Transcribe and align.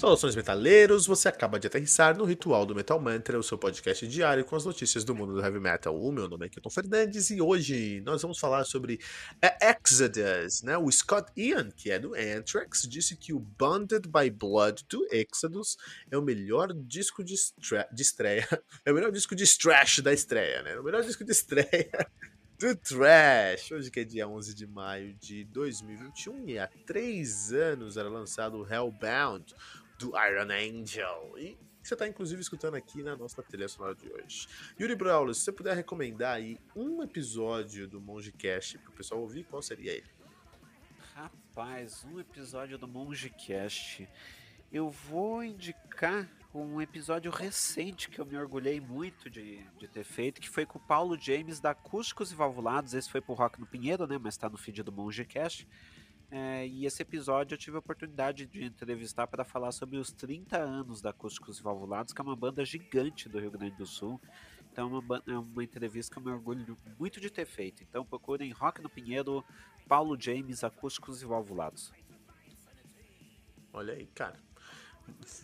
Saudações 0.00 0.34
metaleiros, 0.34 1.06
você 1.06 1.28
acaba 1.28 1.60
de 1.60 1.66
aterrissar 1.66 2.16
no 2.16 2.24
Ritual 2.24 2.64
do 2.64 2.74
Metal 2.74 2.98
Mantra, 2.98 3.38
o 3.38 3.42
seu 3.42 3.58
podcast 3.58 4.08
diário 4.08 4.46
com 4.46 4.56
as 4.56 4.64
notícias 4.64 5.04
do 5.04 5.14
mundo 5.14 5.34
do 5.34 5.42
heavy 5.42 5.60
metal. 5.60 5.94
O 5.94 6.10
meu 6.10 6.26
nome 6.26 6.46
é 6.46 6.48
Kilton 6.48 6.70
Fernandes 6.70 7.28
e 7.28 7.38
hoje 7.38 8.00
nós 8.00 8.22
vamos 8.22 8.38
falar 8.38 8.64
sobre 8.64 8.98
Exodus, 9.60 10.62
né? 10.62 10.78
O 10.78 10.90
Scott 10.90 11.30
Ian, 11.36 11.70
que 11.70 11.90
é 11.90 11.98
do 11.98 12.14
Anthrax, 12.14 12.88
disse 12.88 13.14
que 13.14 13.34
o 13.34 13.38
Bonded 13.38 14.08
by 14.08 14.30
Blood 14.30 14.86
do 14.88 15.06
Exodus 15.12 15.76
é 16.10 16.16
o 16.16 16.22
melhor 16.22 16.72
disco 16.72 17.22
de, 17.22 17.34
de 17.92 18.02
estreia, 18.02 18.48
é 18.86 18.90
o 18.90 18.94
melhor 18.94 19.12
disco 19.12 19.36
de 19.36 19.44
trash 19.58 19.98
da 19.98 20.14
estreia, 20.14 20.62
né? 20.62 20.78
O 20.78 20.82
melhor 20.82 21.02
disco 21.02 21.22
de 21.22 21.32
estreia 21.32 21.90
do 22.60 22.76
Trash. 22.76 23.72
Hoje 23.72 23.90
que 23.90 24.00
é 24.00 24.04
dia 24.04 24.28
11 24.28 24.54
de 24.54 24.66
maio 24.66 25.14
de 25.14 25.44
2021 25.44 26.46
e 26.46 26.58
há 26.58 26.68
três 26.86 27.54
anos 27.54 27.96
era 27.96 28.10
lançado 28.10 28.66
Hellbound, 28.70 29.54
do 30.00 30.12
Iron 30.16 30.50
Angel. 30.50 31.34
E 31.36 31.58
você 31.82 31.92
está 31.94 32.08
inclusive 32.08 32.40
escutando 32.40 32.74
aqui 32.74 33.02
na 33.02 33.14
nossa 33.14 33.42
trilha 33.42 33.68
sonora 33.68 33.94
de 33.94 34.10
hoje. 34.10 34.48
Yuri 34.80 34.96
Brawler, 34.96 35.34
se 35.34 35.42
você 35.42 35.52
puder 35.52 35.76
recomendar 35.76 36.36
aí 36.36 36.58
um 36.74 37.02
episódio 37.02 37.86
do 37.86 38.00
Monge 38.00 38.32
Cast 38.32 38.78
para 38.78 38.90
o 38.90 38.94
pessoal 38.94 39.20
ouvir, 39.20 39.44
qual 39.44 39.60
seria 39.60 39.92
ele? 39.92 40.08
Rapaz, 41.14 42.02
um 42.10 42.18
episódio 42.18 42.78
do 42.78 42.88
Monge 42.88 43.28
Cast. 43.28 44.08
Eu 44.72 44.88
vou 44.88 45.44
indicar 45.44 46.26
um 46.54 46.80
episódio 46.80 47.30
recente 47.30 48.08
que 48.08 48.18
eu 48.18 48.24
me 48.24 48.38
orgulhei 48.38 48.80
muito 48.80 49.28
de, 49.28 49.62
de 49.78 49.86
ter 49.86 50.04
feito, 50.04 50.40
que 50.40 50.48
foi 50.48 50.64
com 50.64 50.78
o 50.78 50.82
Paulo 50.82 51.18
James 51.20 51.60
da 51.60 51.72
Acústicos 51.72 52.32
e 52.32 52.34
Valvulados. 52.34 52.94
Esse 52.94 53.10
foi 53.10 53.20
pro 53.20 53.34
Rock 53.34 53.60
no 53.60 53.66
Pinheiro, 53.66 54.06
né? 54.06 54.16
Mas 54.18 54.36
tá 54.38 54.48
no 54.48 54.56
feed 54.56 54.82
do 54.82 54.90
Monge 54.90 55.26
Cast. 55.26 55.68
É, 56.30 56.64
e 56.66 56.86
esse 56.86 57.02
episódio 57.02 57.54
eu 57.54 57.58
tive 57.58 57.76
a 57.76 57.80
oportunidade 57.80 58.46
de 58.46 58.64
entrevistar 58.64 59.26
para 59.26 59.44
falar 59.44 59.72
sobre 59.72 59.96
os 59.96 60.12
30 60.12 60.56
anos 60.58 61.00
da 61.00 61.10
Acústicos 61.10 61.58
e 61.58 61.62
Valvulados, 61.62 62.12
que 62.12 62.20
é 62.20 62.24
uma 62.24 62.36
banda 62.36 62.64
gigante 62.64 63.28
do 63.28 63.40
Rio 63.40 63.50
Grande 63.50 63.76
do 63.76 63.86
Sul. 63.86 64.20
Então 64.70 64.94
é 64.94 64.98
uma, 64.98 65.22
é 65.26 65.38
uma 65.38 65.64
entrevista 65.64 66.14
que 66.14 66.20
eu 66.20 66.24
me 66.24 66.30
orgulho 66.30 66.78
muito 66.98 67.20
de 67.20 67.30
ter 67.30 67.46
feito. 67.46 67.82
Então 67.82 68.04
procurem 68.04 68.52
Rock 68.52 68.80
no 68.80 68.88
Pinheiro, 68.88 69.44
Paulo 69.88 70.16
James, 70.20 70.62
Acústicos 70.62 71.20
e 71.20 71.26
Valvulados. 71.26 71.92
Olha 73.72 73.94
aí, 73.94 74.06
cara. 74.06 74.38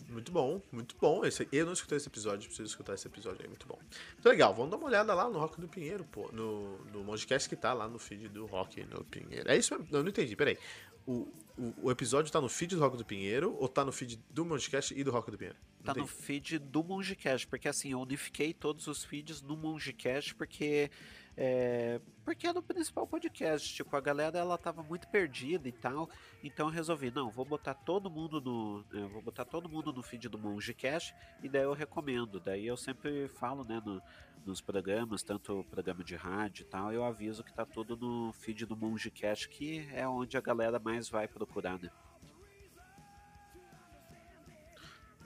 Muito 0.08 0.32
bom, 0.32 0.60
muito 0.72 0.96
bom. 1.00 1.24
Esse, 1.24 1.48
eu 1.52 1.66
não 1.66 1.72
escutei 1.72 1.96
esse 1.96 2.08
episódio, 2.08 2.46
preciso 2.46 2.68
escutar 2.68 2.94
esse 2.94 3.06
episódio 3.06 3.42
aí, 3.42 3.48
muito 3.48 3.66
bom. 3.66 3.78
Muito 4.12 4.28
legal, 4.28 4.54
vamos 4.54 4.70
dar 4.70 4.76
uma 4.76 4.86
olhada 4.86 5.14
lá 5.14 5.28
no 5.28 5.38
Rock 5.38 5.60
do 5.60 5.68
Pinheiro, 5.68 6.04
pô. 6.04 6.30
No, 6.32 6.78
no 6.86 7.04
Mongecast 7.04 7.48
que 7.48 7.56
tá 7.56 7.72
lá 7.72 7.88
no 7.88 7.98
feed 7.98 8.28
do 8.28 8.46
Rock 8.46 8.82
no 8.84 9.04
Pinheiro. 9.04 9.50
É 9.50 9.56
isso 9.56 9.76
mesmo? 9.76 9.88
Eu 9.94 10.02
não 10.02 10.08
entendi, 10.08 10.34
peraí. 10.34 10.58
O, 11.06 11.28
o, 11.56 11.74
o, 11.82 11.90
episódio 11.90 12.32
tá 12.32 12.40
no 12.40 12.48
feed 12.48 12.74
do 12.74 12.80
Rock 12.80 12.96
do 12.96 13.04
Pinheiro 13.04 13.56
ou 13.60 13.68
tá 13.68 13.84
no 13.84 13.92
feed 13.92 14.18
do 14.30 14.44
Mongecast 14.44 14.92
e 14.98 15.04
do 15.04 15.10
Rock 15.10 15.30
do 15.30 15.38
Pinheiro? 15.38 15.58
Não 15.78 15.94
tá 15.94 16.00
no 16.00 16.06
feed 16.06 16.58
do 16.58 16.82
Mongecast, 16.82 17.46
porque 17.46 17.68
assim, 17.68 17.92
eu 17.92 18.00
unifiquei 18.00 18.52
todos 18.52 18.88
os 18.88 19.04
feeds 19.04 19.40
no 19.40 19.56
Mongecast, 19.56 20.34
porque 20.34 20.90
é, 21.36 22.00
porque 22.24 22.46
é 22.46 22.52
do 22.52 22.62
principal 22.62 23.06
podcast, 23.06 23.74
tipo, 23.74 23.94
a 23.94 24.00
galera 24.00 24.38
ela 24.38 24.56
tava 24.56 24.82
muito 24.82 25.06
perdida 25.08 25.68
e 25.68 25.72
tal, 25.72 26.08
então 26.42 26.68
eu 26.68 26.72
resolvi, 26.72 27.10
não, 27.10 27.30
vou 27.30 27.44
botar 27.44 27.74
todo 27.74 28.10
mundo 28.10 28.40
no, 28.40 28.84
é, 28.94 29.06
vou 29.08 29.20
botar 29.20 29.44
todo 29.44 29.68
mundo 29.68 29.92
no 29.92 30.02
feed 30.02 30.28
do 30.28 30.38
Mongecast 30.38 31.14
e 31.42 31.48
daí 31.48 31.64
eu 31.64 31.74
recomendo, 31.74 32.40
daí 32.40 32.66
eu 32.66 32.76
sempre 32.76 33.28
falo, 33.28 33.64
né, 33.64 33.82
no, 33.84 34.00
nos 34.46 34.62
programas, 34.62 35.22
tanto 35.22 35.60
o 35.60 35.64
programa 35.64 36.02
de 36.02 36.16
rádio 36.16 36.62
e 36.62 36.66
tal, 36.66 36.90
eu 36.90 37.04
aviso 37.04 37.44
que 37.44 37.52
tá 37.52 37.66
tudo 37.66 37.96
no 37.96 38.32
feed 38.32 38.64
do 38.64 38.76
Mongecast, 38.76 39.48
que 39.48 39.86
é 39.92 40.08
onde 40.08 40.38
a 40.38 40.40
galera 40.40 40.78
mais 40.78 41.08
vai 41.08 41.28
procurar, 41.28 41.78
né. 41.78 41.90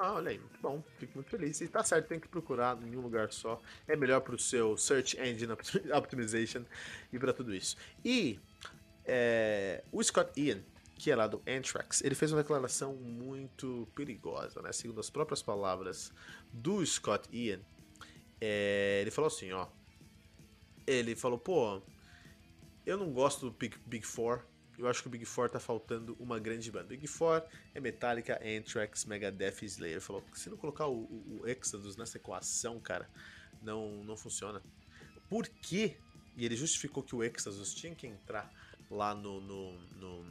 Ah, 0.03 0.15
olha 0.15 0.31
aí, 0.31 0.39
muito 0.39 0.59
bom, 0.63 0.83
fico 0.99 1.13
muito 1.15 1.29
feliz. 1.29 1.61
E 1.61 1.69
tá 1.69 1.85
certo, 1.85 2.09
tem 2.09 2.19
que 2.19 2.27
procurar 2.27 2.83
em 2.83 2.97
um 2.97 3.03
lugar 3.03 3.31
só. 3.31 3.61
É 3.87 3.95
melhor 3.95 4.23
para 4.23 4.35
o 4.35 4.39
seu 4.39 4.75
Search 4.75 5.21
Engine 5.21 5.53
Optimization 5.95 6.65
e 7.13 7.19
para 7.19 7.35
tudo 7.35 7.55
isso. 7.55 7.77
E 8.03 8.41
é, 9.05 9.85
o 9.93 10.03
Scott 10.03 10.33
Ian, 10.41 10.63
que 10.95 11.11
é 11.11 11.17
lá 11.17 11.27
do 11.27 11.43
Anthrax, 11.47 12.03
ele 12.03 12.15
fez 12.15 12.33
uma 12.33 12.41
declaração 12.41 12.95
muito 12.95 13.87
perigosa, 13.95 14.63
né? 14.63 14.73
Segundo 14.73 15.01
as 15.01 15.11
próprias 15.11 15.43
palavras 15.43 16.11
do 16.51 16.85
Scott 16.87 17.29
Ian, 17.31 17.61
é, 18.41 19.01
ele 19.03 19.11
falou 19.11 19.29
assim, 19.29 19.53
ó. 19.53 19.67
Ele 20.87 21.15
falou, 21.15 21.39
pô, 21.39 21.83
eu 22.87 22.97
não 22.97 23.13
gosto 23.13 23.51
do 23.51 23.53
Big, 23.53 23.77
Big 23.85 24.07
Four, 24.07 24.47
eu 24.81 24.89
acho 24.89 25.03
que 25.03 25.09
o 25.09 25.11
Big 25.11 25.27
Four 25.27 25.51
tá 25.51 25.61
faltando 25.61 26.17
uma 26.19 26.39
grande 26.39 26.71
banda. 26.73 26.89
Big 26.89 27.07
Four 27.07 27.43
é 27.75 27.81
Metallica, 27.81 28.41
Anthrax, 28.43 29.05
Megadeth 29.05 29.57
e 29.61 29.67
Slayer. 29.67 30.01
Falou 30.01 30.23
que 30.23 30.41
se 30.41 30.49
não 30.49 30.57
colocar 30.57 30.87
o, 30.87 31.03
o, 31.03 31.41
o, 31.43 31.47
Exodus 31.47 31.97
nessa 31.97 32.17
equação, 32.17 32.81
cara, 32.81 33.09
não, 33.63 34.03
não 34.05 34.17
funciona. 34.17 34.63
Por 35.29 35.47
quê? 35.47 35.99
E 36.35 36.47
ele 36.47 36.57
justificou 36.57 37.03
que 37.03 37.15
o 37.15 37.23
Exodus 37.23 37.75
tinha 37.75 37.95
que 37.95 38.07
entrar 38.07 38.51
lá 38.91 39.15
no, 39.15 39.39
no, 39.43 39.79
no, 39.99 40.27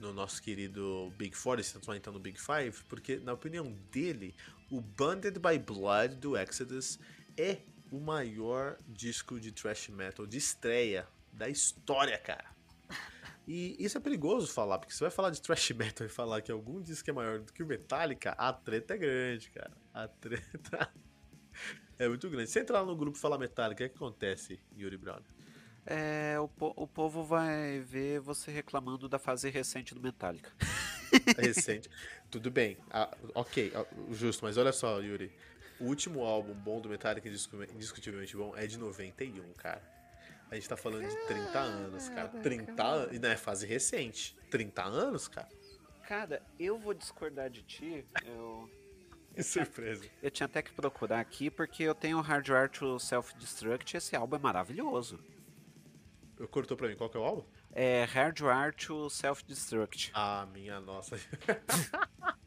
no 0.00 0.12
nosso 0.12 0.42
querido 0.42 1.12
Big 1.16 1.36
Four, 1.36 1.62
se 1.62 1.70
transformar 1.70 1.98
então 1.98 2.12
no 2.12 2.18
Big 2.18 2.40
Five, 2.40 2.82
porque, 2.88 3.18
na 3.18 3.32
opinião 3.32 3.70
dele, 3.92 4.34
o 4.72 4.80
Banded 4.80 5.38
by 5.38 5.56
Blood 5.56 6.16
do 6.16 6.36
Exodus 6.36 6.98
é 7.36 7.58
o 7.92 8.00
maior 8.00 8.76
disco 8.88 9.38
de 9.38 9.52
thrash 9.52 9.88
metal 9.88 10.26
de 10.26 10.36
estreia 10.36 11.06
da 11.32 11.48
história, 11.48 12.18
cara. 12.18 12.57
E 13.50 13.82
isso 13.82 13.96
é 13.96 14.00
perigoso 14.00 14.46
falar, 14.52 14.78
porque 14.78 14.92
você 14.92 15.02
vai 15.02 15.10
falar 15.10 15.30
de 15.30 15.40
thrash 15.40 15.70
metal 15.70 16.06
e 16.06 16.10
falar 16.10 16.42
que 16.42 16.52
algum 16.52 16.82
disco 16.82 17.08
é 17.08 17.12
maior 17.14 17.38
do 17.38 17.50
que 17.50 17.62
o 17.62 17.66
Metallica, 17.66 18.32
a 18.32 18.52
treta 18.52 18.92
é 18.92 18.98
grande, 18.98 19.48
cara. 19.48 19.72
A 19.94 20.06
treta 20.06 20.92
é 21.98 22.06
muito 22.06 22.28
grande. 22.28 22.50
Se 22.50 22.60
entrar 22.60 22.84
no 22.84 22.94
grupo 22.94 23.16
e 23.16 23.20
falar 23.20 23.38
Metallica, 23.38 23.86
o 23.86 23.88
que 23.88 23.96
acontece, 23.96 24.60
Yuri 24.76 24.98
Brown? 24.98 25.22
É, 25.86 26.38
o, 26.38 26.46
po 26.46 26.74
o 26.76 26.86
povo 26.86 27.24
vai 27.24 27.80
ver 27.80 28.20
você 28.20 28.50
reclamando 28.50 29.08
da 29.08 29.18
fase 29.18 29.48
recente 29.48 29.94
do 29.94 30.00
Metallica. 30.02 30.52
recente. 31.38 31.88
Tudo 32.30 32.50
bem. 32.50 32.76
Ah, 32.90 33.16
ok, 33.34 33.72
ah, 33.74 33.86
justo, 34.10 34.44
mas 34.44 34.58
olha 34.58 34.74
só, 34.74 35.00
Yuri. 35.00 35.32
O 35.80 35.84
último 35.84 36.20
álbum 36.20 36.52
bom 36.52 36.82
do 36.82 36.90
Metallica, 36.90 37.26
indiscutivelmente 37.26 38.36
bom, 38.36 38.54
é 38.54 38.66
de 38.66 38.76
91, 38.76 39.54
cara. 39.54 39.80
A 40.50 40.54
gente 40.54 40.68
tá 40.68 40.76
falando 40.76 41.06
de 41.06 41.26
30 41.26 41.58
anos, 41.58 42.08
cara. 42.08 42.28
30 42.28 42.82
anos. 42.82 43.16
E 43.16 43.18
não 43.18 43.28
é 43.28 43.36
fase 43.36 43.66
recente. 43.66 44.36
30 44.50 44.82
anos, 44.82 45.28
cara. 45.28 45.48
Cara, 46.06 46.42
eu 46.58 46.78
vou 46.78 46.94
discordar 46.94 47.50
de 47.50 47.62
ti. 47.62 48.06
Eu. 48.24 48.70
Que 49.34 49.42
surpresa. 49.42 50.00
Tinha, 50.00 50.12
eu 50.22 50.30
tinha 50.30 50.46
até 50.46 50.62
que 50.62 50.72
procurar 50.72 51.20
aqui, 51.20 51.50
porque 51.50 51.82
eu 51.82 51.94
tenho 51.94 52.20
Hardware 52.20 52.70
to 52.70 52.98
Self-Destruct 52.98 53.94
e 53.94 53.98
esse 53.98 54.16
álbum 54.16 54.36
é 54.36 54.38
maravilhoso. 54.38 55.20
Eu 56.38 56.48
cortou 56.48 56.76
pra 56.76 56.88
mim, 56.88 56.96
qual 56.96 57.10
que 57.10 57.16
é 57.16 57.20
o 57.20 57.24
álbum? 57.24 57.44
É 57.72 58.04
Hardware 58.04 58.74
to 58.74 59.10
Self-Destruct. 59.10 60.12
Ah, 60.14 60.46
minha 60.52 60.80
nossa. 60.80 61.16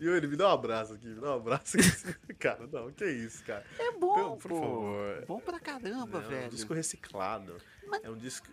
Yuri, 0.00 0.26
me 0.26 0.36
dá 0.36 0.48
um 0.48 0.52
abraço 0.52 0.94
aqui, 0.94 1.08
me 1.08 1.20
dá 1.20 1.32
um 1.32 1.36
abraço 1.36 1.76
aqui. 1.76 2.34
cara, 2.34 2.66
não, 2.66 2.90
que 2.90 3.04
isso, 3.04 3.44
cara. 3.44 3.64
É 3.78 3.92
bom, 3.92 4.36
por, 4.36 4.48
por 4.48 4.60
favor. 4.60 5.24
Bom 5.26 5.40
pra 5.40 5.60
caramba, 5.60 6.20
não, 6.20 6.28
velho. 6.28 6.44
É 6.44 6.46
um 6.46 6.48
disco 6.48 6.72
reciclado. 6.72 7.56
Mas... 7.86 8.04
É 8.04 8.10
um 8.10 8.16
disco. 8.16 8.48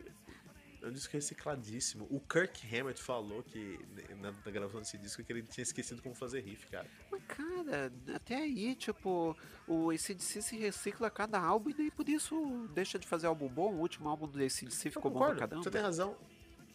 É 0.82 0.88
um 0.88 0.92
disco 0.92 1.14
recicladíssimo. 1.14 2.06
O 2.10 2.20
Kirk 2.20 2.64
Hammett 2.68 3.02
falou 3.02 3.42
que 3.42 3.80
na, 4.22 4.32
na, 4.32 4.52
gravação 4.52 4.80
desse 4.80 4.98
disco 4.98 5.24
que 5.24 5.34
ele 5.34 5.42
tinha 5.42 5.64
esquecido 5.64 6.02
como 6.02 6.14
fazer 6.14 6.42
riff, 6.42 6.68
cara. 6.68 6.88
Mas, 7.12 7.24
cara, 7.24 7.92
até 8.14 8.36
aí, 8.36 8.76
tipo, 8.76 9.36
o 9.68 9.90
ACDC 9.90 10.42
se 10.42 10.56
recicla 10.56 11.08
a 11.08 11.12
cada 11.12 11.40
álbum 11.40 11.72
e 11.72 11.74
nem 11.74 11.90
por 11.90 12.08
isso 12.08 12.70
deixa 12.74 13.00
de 13.00 13.08
fazer 13.08 13.28
álbum 13.28 13.48
bom. 13.48 13.74
O 13.74 13.80
último 13.80 14.08
álbum 14.08 14.28
do 14.28 14.38
ACDC 14.38 14.92
ficou 14.92 15.10
bom 15.10 15.20
pra 15.20 15.36
caramba. 15.36 15.64
Você 15.64 15.72
tem 15.72 15.82
razão. 15.82 16.16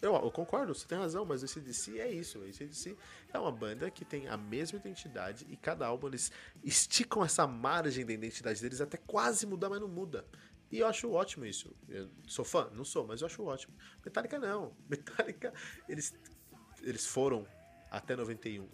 Eu, 0.03 0.17
eu, 0.17 0.33
concordo, 0.33 0.75
você 0.75 0.85
tem 0.85 0.99
razão, 0.99 1.25
mas 1.25 1.43
o 1.43 1.45
ACDC 1.45 2.01
é 2.01 2.11
isso. 2.11 2.41
O 2.41 2.43
ACDC 2.43 2.97
é 3.33 3.39
uma 3.39 3.53
banda 3.53 3.89
que 3.89 4.05
tem 4.05 4.27
a 4.27 4.37
mesma 4.37 4.77
identidade 4.77 5.47
e 5.49 5.57
cada 5.57 5.87
álbum 5.87 6.09
eles 6.09 6.33
esticam 6.65 7.25
essa 7.25 7.47
margem 7.47 8.05
da 8.05 8.13
identidade 8.13 8.61
deles 8.61 8.81
até 8.81 8.97
quase 8.97 9.47
mudar, 9.47 9.71
mas 9.71 9.81
não 9.81 9.87
muda. 9.87 10.27
E 10.73 10.81
eu 10.81 10.89
acho 10.89 11.09
ótimo 11.13 11.47
isso. 11.47 11.73
Eu 11.89 12.11
sou 12.27 12.45
fã? 12.45 12.69
Não 12.73 12.85
sou, 12.85 13.07
mas 13.07 13.21
eu 13.21 13.27
acho 13.27 13.45
ótimo. 13.45 13.77
Metallica 14.05 14.41
não. 14.41 14.75
Metallica, 14.91 15.55
eles, 15.89 16.13
eles 16.81 17.07
foram 17.07 17.47
até 17.89 18.17
91 18.17 18.69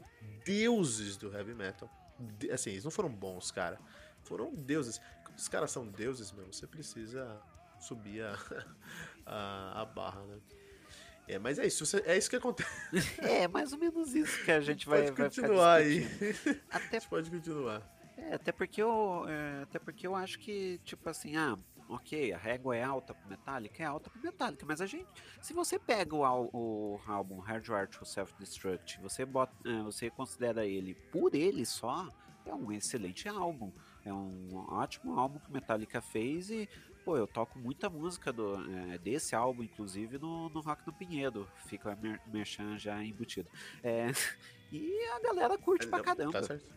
deuses 0.47 1.19
do 1.19 1.31
heavy 1.37 1.55
metal. 1.55 1.91
De, 2.39 2.51
assim, 2.51 2.71
eles 2.71 2.85
não 2.85 2.91
foram 2.91 3.11
bons, 3.11 3.51
cara. 3.51 3.79
Foram 4.23 4.55
deuses. 4.55 4.99
Os 5.37 5.47
caras 5.47 5.71
são 5.71 5.87
deuses 5.87 6.33
mesmo, 6.33 6.55
você 6.55 6.67
precisa 6.67 7.39
subir 7.79 8.23
a, 8.23 8.39
a, 9.27 9.83
a 9.83 9.85
barra, 9.85 10.25
né? 10.25 10.39
É, 11.29 11.39
mas 11.39 11.59
é 11.59 11.67
isso, 11.67 11.85
você, 11.85 12.03
é 12.07 12.17
isso 12.17 12.31
que 12.31 12.37
acontece. 12.37 12.71
É, 13.19 13.47
mais 13.47 13.73
ou 13.73 13.79
menos 13.79 14.15
isso 14.15 14.45
que 14.45 14.51
a 14.51 14.61
gente 14.63 14.89
vai, 14.89 15.13
pode 15.13 15.13
continuar 15.13 15.81
vai 15.81 15.83
aí. 15.83 16.07
Até, 16.71 17.01
pode 17.01 17.31
continuar. 17.31 17.83
É, 18.17 18.35
até 18.35 18.51
porque 18.51 18.83
eu, 18.83 19.25
é, 19.29 19.63
até 19.63 19.79
porque 19.79 20.05
eu 20.05 20.17
acho 20.17 20.41
que 20.41 20.81
tipo 20.85 21.09
assim, 21.09 21.37
ah, 21.37 21.57
ok, 21.89 22.33
a 22.33 22.37
régua 22.37 22.77
é 22.77 22.83
alta 22.83 23.15
pro 23.15 23.29
Metallica, 23.29 23.83
é 23.83 23.87
alta 23.87 24.11
pro 24.11 24.21
Metallica, 24.21 24.67
mas 24.67 24.81
a 24.81 24.87
gente, 24.87 25.07
se 25.41 25.55
você 25.55 25.79
pega 25.79 26.17
o, 26.17 26.51
o 26.53 27.01
álbum 27.07 27.39
Hardware 27.39 27.89
to 27.89 28.05
Self-Destruct, 28.05 29.01
você, 29.01 29.25
bota, 29.25 29.53
é, 29.65 29.83
você 29.83 30.11
considera 30.11 30.67
ele 30.67 30.95
por 30.95 31.35
ele 31.35 31.65
só, 31.65 32.09
é 32.45 32.55
um 32.55 32.73
excelente 32.73 33.29
álbum. 33.29 33.73
É 34.05 34.13
um 34.13 34.49
ótimo 34.71 35.19
álbum 35.19 35.39
que 35.39 35.51
o 35.51 35.53
Metallica 35.53 36.01
fez 36.01 36.51
e, 36.51 36.69
pô, 37.09 37.17
eu 37.17 37.27
toco 37.27 37.59
muita 37.59 37.89
música 37.89 38.31
do, 38.31 38.57
é, 38.71 38.99
desse 38.99 39.35
álbum, 39.35 39.63
inclusive, 39.63 40.19
no, 40.19 40.51
no 40.51 40.61
Rock 40.61 40.87
no 40.87 40.93
Pinheiro. 40.93 41.49
Fica 41.65 41.97
mer 41.97 42.21
merchan 42.27 42.79
já 42.79 43.03
embutido. 43.03 43.49
É, 43.83 44.09
e 44.71 45.09
a 45.15 45.21
galera 45.21 45.57
curte 45.57 45.87
pra 45.87 46.03
caramba. 46.03 46.33
Tá 46.33 46.43
certo. 46.43 46.71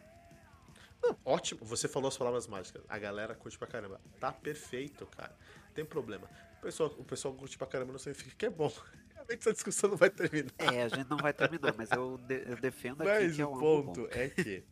Não, 1.04 1.18
ótimo, 1.26 1.66
você 1.66 1.86
falou 1.90 2.08
as 2.08 2.16
palavras 2.16 2.48
mágicas. 2.48 2.82
A 2.88 2.98
galera 2.98 3.36
curte 3.36 3.58
pra 3.58 3.68
caramba. 3.68 4.00
Tá 4.22 4.32
perfeito, 4.32 5.06
cara. 5.08 5.36
Não 5.66 5.74
tem 5.74 5.84
problema. 5.84 6.30
O 6.60 6.62
pessoal, 6.62 6.96
o 6.98 7.04
pessoal 7.04 7.34
curte 7.34 7.58
pra 7.58 7.68
caramba 7.68 7.92
não 7.92 8.00
significa 8.00 8.34
que 8.34 8.46
é 8.46 8.50
bom. 8.50 8.72
Realmente 9.14 9.40
essa 9.40 9.52
discussão 9.52 9.90
não 9.90 9.98
vai 9.98 10.10
terminar. 10.10 10.54
É, 10.60 10.84
a 10.84 10.88
gente 10.88 11.10
não 11.10 11.18
vai 11.18 11.34
terminar, 11.34 11.76
mas 11.78 11.92
eu, 11.92 12.18
de, 12.18 12.50
eu 12.50 12.56
defendo 12.56 13.02
aqui 13.02 13.10
mas 13.10 13.36
que 13.36 13.42
é 13.42 13.46
um 13.46 13.54
o 13.54 13.60
ponto 13.60 14.08
é 14.12 14.30
que 14.30 14.64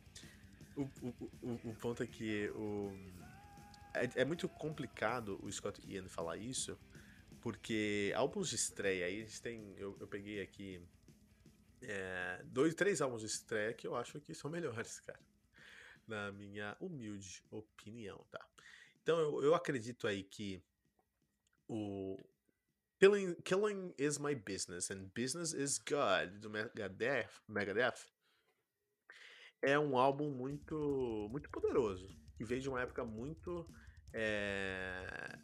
o, 0.78 0.84
o, 0.84 1.30
o, 1.42 1.60
o, 1.66 1.76
ponto 1.76 2.02
é 2.02 2.08
que 2.08 2.50
o, 2.56 2.94
é, 3.94 4.22
é, 4.22 4.26
muito 4.26 4.48
complicado 4.48 5.40
o 5.44 5.52
Scott 5.52 5.82
Ian 5.88 6.08
falar 6.08 6.38
isso, 6.38 6.78
porque 7.42 8.14
álbuns 8.16 8.50
de 8.50 8.56
estreia, 8.56 9.06
aí 9.06 9.22
a 9.22 9.26
gente 9.26 9.42
tem. 9.42 9.76
Eu, 9.78 9.98
eu 10.00 10.08
peguei 10.08 10.42
aqui 10.42 10.82
é, 11.82 12.42
dois, 12.46 12.76
três 12.76 13.02
álbuns 13.02 13.22
de 13.22 13.28
estreia 13.28 13.74
que 13.74 13.88
eu 13.88 13.96
acho 13.96 14.20
que 14.20 14.34
são 14.34 14.50
melhores, 14.52 15.00
cara 15.02 15.20
na 16.10 16.32
minha 16.32 16.76
humilde 16.82 17.44
opinião, 17.52 18.26
tá? 18.32 18.44
Então 19.02 19.18
eu, 19.20 19.44
eu 19.44 19.56
acredito 19.56 20.08
aí 20.08 20.24
que 20.24 20.62
o 21.68 22.18
Killing, 23.00 23.36
Killing 23.44 23.94
is 23.98 24.18
My 24.18 24.36
Business 24.36 24.90
and 24.90 25.12
Business 25.16 25.54
is 25.54 25.78
God 25.78 26.40
do 26.40 26.50
Megadeth, 26.50 27.30
Megadeth 27.48 28.08
é 29.62 29.78
um 29.78 29.98
álbum 29.98 30.32
muito 30.32 31.28
muito 31.32 31.50
poderoso 31.50 32.10
e 32.40 32.44
veio 32.44 32.62
de 32.62 32.70
uma 32.70 32.82
época 32.82 33.04
muito 33.04 33.68
é, 34.14 35.38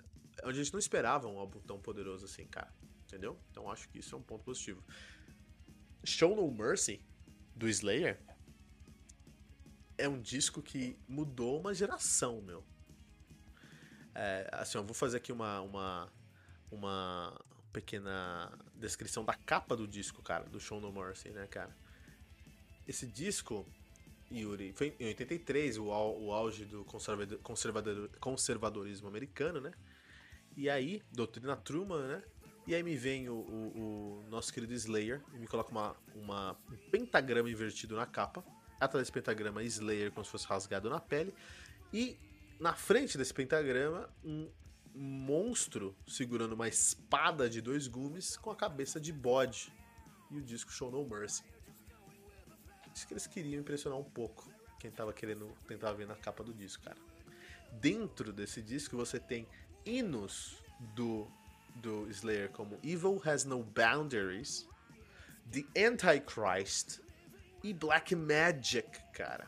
onde 0.43 0.59
a 0.59 0.63
gente 0.63 0.73
não 0.73 0.79
esperava 0.79 1.27
um 1.27 1.37
álbum 1.37 1.59
tão 1.61 1.79
poderoso 1.79 2.25
assim, 2.25 2.45
cara. 2.45 2.73
Entendeu? 3.03 3.39
Então 3.51 3.69
acho 3.69 3.87
que 3.89 3.99
isso 3.99 4.15
é 4.15 4.17
um 4.17 4.23
ponto 4.23 4.43
positivo. 4.43 4.83
Show 6.03 6.35
No 6.35 6.49
Mercy 6.51 7.01
do 7.55 7.67
Slayer 7.67 8.19
é 9.97 10.09
um 10.09 10.19
disco 10.19 10.61
que 10.61 10.97
mudou 11.07 11.59
uma 11.59 11.73
geração, 11.73 12.41
meu. 12.41 12.63
É, 14.13 14.49
assim, 14.51 14.77
eu 14.77 14.83
vou 14.83 14.93
fazer 14.93 15.17
aqui 15.17 15.31
uma, 15.31 15.61
uma, 15.61 16.13
uma 16.71 17.45
pequena 17.71 18.51
descrição 18.75 19.23
da 19.23 19.33
capa 19.33 19.75
do 19.75 19.87
disco, 19.87 20.21
cara, 20.21 20.45
do 20.45 20.59
Show 20.59 20.79
No 20.79 20.91
Mercy, 20.91 21.29
né, 21.29 21.47
cara? 21.47 21.75
Esse 22.87 23.07
disco, 23.07 23.65
Yuri, 24.31 24.73
foi 24.73 24.95
em 24.99 25.07
83, 25.07 25.77
o, 25.77 25.85
o 25.85 26.31
auge 26.31 26.65
do 26.65 26.83
conservador, 26.83 27.37
conservador, 27.39 28.09
conservadorismo 28.19 29.07
americano, 29.07 29.61
né? 29.61 29.71
E 30.57 30.69
aí, 30.69 31.01
Doutrina 31.11 31.55
Truman, 31.55 32.07
né? 32.07 32.23
E 32.67 32.73
aí 32.73 32.81
me 32.81 32.95
vem 32.95 33.29
o, 33.29 33.35
o, 33.35 34.23
o 34.25 34.29
nosso 34.29 34.51
querido 34.51 34.73
Slayer 34.73 35.21
e 35.33 35.37
me 35.37 35.47
coloca 35.47 35.69
uma, 35.69 35.95
uma, 36.15 36.57
um 36.71 36.77
pentagrama 36.89 37.49
invertido 37.49 37.95
na 37.95 38.07
capa 38.07 38.43
atrás 38.79 39.03
desse 39.03 39.11
pentagrama 39.11 39.63
Slayer 39.63 40.11
como 40.11 40.25
se 40.25 40.31
fosse 40.31 40.47
rasgado 40.47 40.89
na 40.89 40.99
pele. 40.99 41.33
E 41.93 42.17
na 42.59 42.73
frente 42.73 43.17
desse 43.17 43.33
pentagrama, 43.33 44.09
um 44.23 44.49
monstro 44.93 45.95
segurando 46.07 46.53
uma 46.53 46.67
espada 46.67 47.49
de 47.49 47.61
dois 47.61 47.87
gumes 47.87 48.37
com 48.37 48.49
a 48.49 48.55
cabeça 48.55 48.99
de 48.99 49.11
bode. 49.11 49.71
E 50.31 50.37
o 50.37 50.41
disco 50.41 50.71
Show 50.71 50.89
No 50.89 51.07
Mercy. 51.07 51.43
Isso 52.95 53.05
que 53.05 53.13
eles 53.13 53.27
queriam 53.27 53.59
impressionar 53.59 53.99
um 53.99 54.03
pouco. 54.03 54.49
Quem 54.79 54.89
tava 54.89 55.11
querendo 55.11 55.51
tentar 55.67 55.91
ver 55.91 56.07
na 56.07 56.15
capa 56.15 56.43
do 56.43 56.53
disco, 56.53 56.83
cara. 56.83 56.97
Dentro 57.73 58.31
desse 58.31 58.61
disco 58.61 58.95
você 58.95 59.19
tem 59.19 59.45
hinos 59.85 60.57
do, 60.95 61.27
do 61.75 62.09
Slayer 62.09 62.49
como 62.51 62.79
Evil 62.81 63.21
Has 63.25 63.43
No 63.43 63.63
Boundaries, 63.63 64.67
The 65.51 65.65
Antichrist, 65.87 66.99
e 67.65 67.73
Black 67.73 68.15
Magic, 68.15 68.87
cara. 69.11 69.47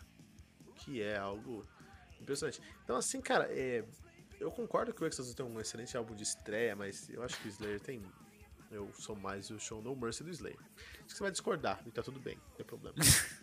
Que 0.75 1.03
é 1.03 1.17
algo 1.17 1.63
impressionante. 2.19 2.59
Então, 2.83 2.95
assim, 2.95 3.21
cara, 3.21 3.47
é, 3.51 3.85
eu 4.39 4.51
concordo 4.51 4.91
que 4.91 5.03
o 5.03 5.07
Exodus 5.07 5.35
tem 5.35 5.45
um 5.45 5.59
excelente 5.59 5.95
álbum 5.95 6.15
de 6.15 6.23
estreia, 6.23 6.75
mas 6.75 7.09
eu 7.09 7.21
acho 7.21 7.39
que 7.39 7.47
o 7.47 7.49
Slayer 7.49 7.79
tem. 7.79 8.01
Eu 8.71 8.91
sou 8.95 9.15
mais 9.15 9.49
o 9.51 9.59
show 9.59 9.81
No 9.81 9.95
Mercy 9.95 10.23
do 10.23 10.31
Slayer. 10.31 10.59
Acho 10.59 11.05
que 11.05 11.13
você 11.13 11.23
vai 11.23 11.31
discordar 11.31 11.81
e 11.85 11.91
tá 11.91 12.01
tudo 12.01 12.19
bem, 12.19 12.35
não 12.35 12.55
tem 12.55 12.65
problema. 12.65 12.97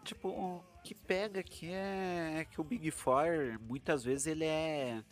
tipo, 0.00 0.28
o 0.28 0.62
que 0.82 0.94
pega 0.94 1.40
aqui 1.40 1.70
é, 1.70 2.40
é 2.40 2.44
que 2.44 2.60
o 2.60 2.64
Big 2.64 2.90
Four, 2.90 3.58
muitas 3.60 4.04
vezes 4.04 4.26
ele 4.26 4.44
é. 4.44 5.02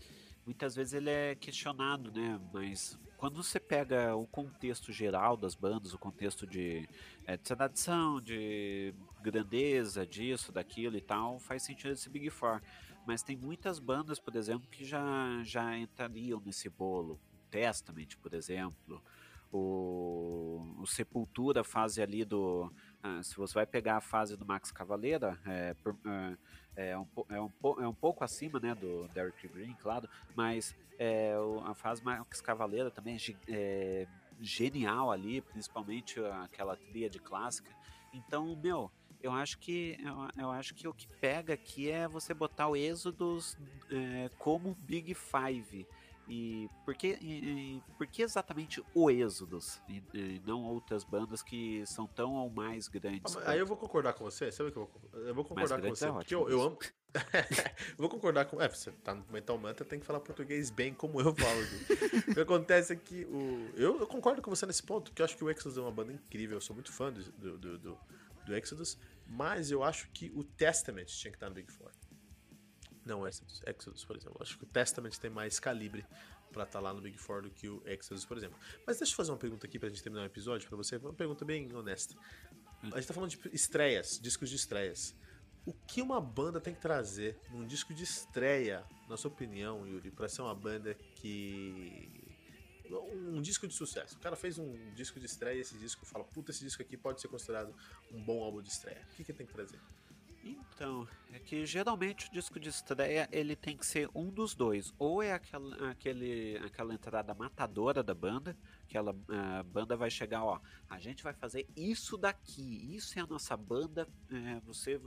Muitas 0.45 0.75
vezes 0.75 0.95
ele 0.95 1.11
é 1.11 1.35
questionado, 1.35 2.11
né? 2.11 2.41
Mas 2.53 2.99
quando 3.19 3.43
você 3.43 3.61
pega 3.61 4.17
o 4.17 4.27
contexto 4.27 4.93
geral 4.93 5.37
das 5.37 5.55
bandas, 5.55 5.93
o 5.93 5.99
contexto 5.99 6.47
de, 6.47 6.89
é, 7.27 7.37
de 7.37 7.43
tradição, 7.43 8.21
de 8.21 8.95
grandeza, 9.21 10.07
disso, 10.07 10.51
daquilo 10.53 10.97
e 10.97 11.01
tal, 11.01 11.39
faz 11.39 11.65
sentido 11.65 11.93
esse 11.93 12.09
Big 12.09 12.31
Four. 12.31 12.63
Mas 13.07 13.23
tem 13.23 13.37
muitas 13.37 13.79
bandas, 13.79 14.19
por 14.19 14.37
exemplo, 14.37 14.69
que 14.71 14.85
já, 14.85 15.43
já 15.43 15.77
entrariam 15.77 16.41
nesse 16.45 16.69
bolo. 16.69 17.19
Testament, 17.51 18.17
por 18.23 18.35
exemplo. 18.35 19.03
O, 19.51 20.75
o 20.79 20.87
Sepultura, 20.87 21.65
fase 21.65 22.03
ali 22.03 22.25
do. 22.25 22.71
Ah, 23.09 23.23
se 23.23 23.37
você 23.37 23.55
vai 23.55 23.67
pegar 23.67 23.97
a 23.97 24.01
fase 24.01 24.37
do 24.37 24.45
Max 24.45 24.71
Cavaleira, 24.71 25.39
é, 25.47 25.73
por, 25.75 25.97
é, 26.77 26.99
um, 26.99 27.07
é, 27.31 27.41
um, 27.41 27.51
é 27.83 27.89
um 27.89 27.95
pouco 27.95 28.23
acima 28.23 28.61
né, 28.61 28.75
do 28.75 29.09
Derek 29.09 29.49
Green, 29.49 29.75
claro, 29.81 30.09
mas 30.37 30.77
é, 30.99 31.35
a 31.65 31.75
fase 31.75 32.05
Max 32.05 32.41
Cavaleira 32.43 32.91
também 32.91 33.17
é, 33.17 33.33
é 33.49 34.07
genial 34.41 35.11
ali, 35.11 35.41
principalmente 35.41 36.21
aquela 36.43 36.77
tríade 36.77 37.19
clássica. 37.19 37.75
Então, 38.13 38.55
meu, 38.57 38.91
eu 39.23 39.33
acho 39.33 39.59
que 39.59 39.97
eu, 40.01 40.45
eu, 40.45 40.51
acho 40.51 40.75
que 40.75 40.87
o 40.87 40.93
que 40.93 41.07
pega 41.07 41.55
aqui 41.55 41.91
é 41.91 42.07
você 42.07 42.35
botar 42.35 42.69
o 42.69 42.77
Êxodos 42.77 43.57
é, 43.91 44.31
como 44.39 44.75
Big 44.81 45.15
Five. 45.15 45.87
E 46.29 46.69
por 46.85 46.95
que, 46.95 47.19
e, 47.23 47.83
por 47.97 48.07
que 48.07 48.23
exatamente 48.23 48.85
o 48.95 49.11
Êxodos 49.11 49.81
e, 49.89 50.03
e, 50.13 50.43
não 50.45 50.63
outras 50.63 51.03
bandas 51.03 51.43
que 51.43 51.83
são 51.87 52.07
tão 52.07 52.35
ou 52.35 52.51
mais 52.51 52.87
grandes? 52.87 53.35
Ah, 53.39 53.53
aí 53.53 53.59
eu 53.59 53.67
vou 53.67 53.79
concordar 53.79 54.13
com 54.13 54.25
você, 54.25 54.53
sabe 54.53 54.71
que 54.71 54.77
eu 54.77 54.87
vou, 54.87 55.21
eu 55.21 55.35
vou 55.35 55.45
concordar 55.45 55.81
com 55.81 55.89
você, 55.89 56.07
é 56.07 56.13
porque 56.13 56.35
eu, 56.35 56.49
eu 56.51 56.61
amo. 56.61 56.79
vou 57.97 58.11
concordar 58.11 58.45
com. 58.45 58.61
É, 58.61 58.69
você 58.69 58.93
tá 58.93 59.15
no 59.15 59.25
Mental 59.31 59.57
Mantra, 59.57 59.87
tem 59.87 59.99
que 59.99 60.05
falar 60.05 60.21
português 60.21 60.69
bem 60.69 60.93
como 60.93 61.19
eu 61.19 61.35
falo. 61.35 61.61
o 62.29 62.35
que 62.35 62.41
acontece 62.41 62.93
é 62.93 62.97
que 62.97 63.25
o. 63.25 63.71
Eu, 63.75 64.01
eu, 64.01 64.07
concordo 64.07 64.43
com 64.43 64.51
você 64.51 64.67
nesse 64.67 64.83
ponto, 64.83 65.11
porque 65.11 65.23
eu 65.23 65.25
acho 65.25 65.37
que 65.37 65.43
o 65.43 65.51
Exodus 65.51 65.79
é 65.79 65.81
uma 65.81 65.91
banda 65.91 66.13
incrível, 66.13 66.59
eu 66.59 66.61
sou 66.61 66.75
muito 66.75 66.93
fã 66.93 67.11
do, 67.11 67.23
do, 67.57 67.79
do, 67.79 67.99
do 68.45 68.55
Exodus, 68.55 68.99
mas 69.27 69.71
eu 69.71 69.83
acho 69.83 70.11
que 70.11 70.31
o 70.35 70.45
Testament 70.45 71.07
tinha 71.07 71.31
que 71.31 71.37
estar 71.37 71.49
no 71.49 71.55
Big 71.55 71.73
Four. 71.73 71.91
Não, 73.09 73.27
Exodus, 73.27 73.63
Exodus, 73.67 74.05
por 74.05 74.17
exemplo. 74.17 74.37
Acho 74.39 74.59
que 74.59 74.65
o 74.65 74.67
Testament 74.67 75.17
tem 75.17 75.31
mais 75.31 75.59
calibre 75.59 76.05
para 76.53 76.65
estar 76.65 76.79
tá 76.79 76.81
lá 76.81 76.93
no 76.93 77.01
Big 77.01 77.17
Four 77.17 77.41
do 77.43 77.51
que 77.51 77.67
o 77.67 77.83
Exodus, 77.87 78.27
por 78.27 78.37
exemplo. 78.37 78.59
Mas 78.87 78.99
deixa 78.99 79.15
eu 79.15 79.17
fazer 79.17 79.31
uma 79.31 79.39
pergunta 79.39 79.67
aqui 79.67 79.79
pra 79.79 79.89
gente 79.89 80.03
terminar 80.03 80.25
o 80.25 80.27
episódio 80.27 80.69
para 80.69 80.77
você. 80.77 80.99
Uma 80.99 81.15
pergunta 81.15 81.43
bem 81.43 81.75
honesta. 81.75 82.15
A 82.83 82.97
gente 82.97 83.09
tá 83.09 83.15
falando 83.15 83.31
de 83.31 83.39
estreias, 83.51 84.21
discos 84.21 84.51
de 84.51 84.57
estreias. 84.57 85.15
O 85.65 85.73
que 85.73 86.03
uma 86.03 86.21
banda 86.21 86.61
tem 86.61 86.75
que 86.75 86.81
trazer 86.81 87.41
num 87.51 87.67
disco 87.67 87.95
de 87.95 88.05
estreia, 88.05 88.85
na 89.09 89.17
sua 89.17 89.31
opinião, 89.31 89.87
Yuri, 89.87 90.11
para 90.11 90.29
ser 90.29 90.43
uma 90.43 90.55
banda 90.55 90.95
que. 91.17 92.11
Um 92.91 93.41
disco 93.41 93.67
de 93.67 93.75
sucesso. 93.75 94.17
O 94.17 94.21
cara 94.21 94.37
fez 94.37 94.59
um 94.59 94.95
disco 94.95 95.19
de 95.19 95.27
estreia 95.27 95.57
e 95.57 95.61
esse 95.61 95.79
disco 95.79 96.05
fala: 96.05 96.25
Puta, 96.25 96.51
esse 96.51 96.63
disco 96.63 96.83
aqui 96.83 96.97
pode 96.97 97.23
ser 97.23 97.29
considerado 97.29 97.75
um 98.13 98.23
bom 98.23 98.43
álbum 98.43 98.61
de 98.61 98.69
estreia. 98.69 99.07
O 99.13 99.17
que, 99.17 99.25
que 99.25 99.33
tem 99.33 99.47
que 99.47 99.53
trazer? 99.53 99.79
Então, 100.75 101.09
é 101.33 101.39
que 101.39 101.67
geralmente 101.67 102.29
o 102.29 102.33
disco 102.33 102.61
de 102.61 102.69
estreia 102.69 103.29
ele 103.33 103.57
tem 103.57 103.77
que 103.77 103.85
ser 103.85 104.09
um 104.15 104.31
dos 104.31 104.55
dois. 104.55 104.95
Ou 104.99 105.23
é 105.23 105.33
aquela, 105.33 105.91
aquele, 105.91 106.57
aquela 106.65 106.95
entrada 106.95 107.35
matadora 107.35 108.03
da 108.03 108.15
banda, 108.15 108.57
aquela 108.85 109.13
uh, 109.13 109.65
banda 109.65 109.97
vai 109.97 110.11
chegar, 110.11 110.45
ó, 110.45 110.61
a 110.89 110.99
gente 110.99 111.23
vai 111.23 111.33
fazer 111.33 111.67
isso 111.77 112.17
daqui, 112.17 112.95
isso 112.95 113.19
é 113.19 113.23
a 113.23 113.27
nossa 113.27 113.57
banda, 113.57 114.09
é, 114.31 114.61
você, 114.61 115.01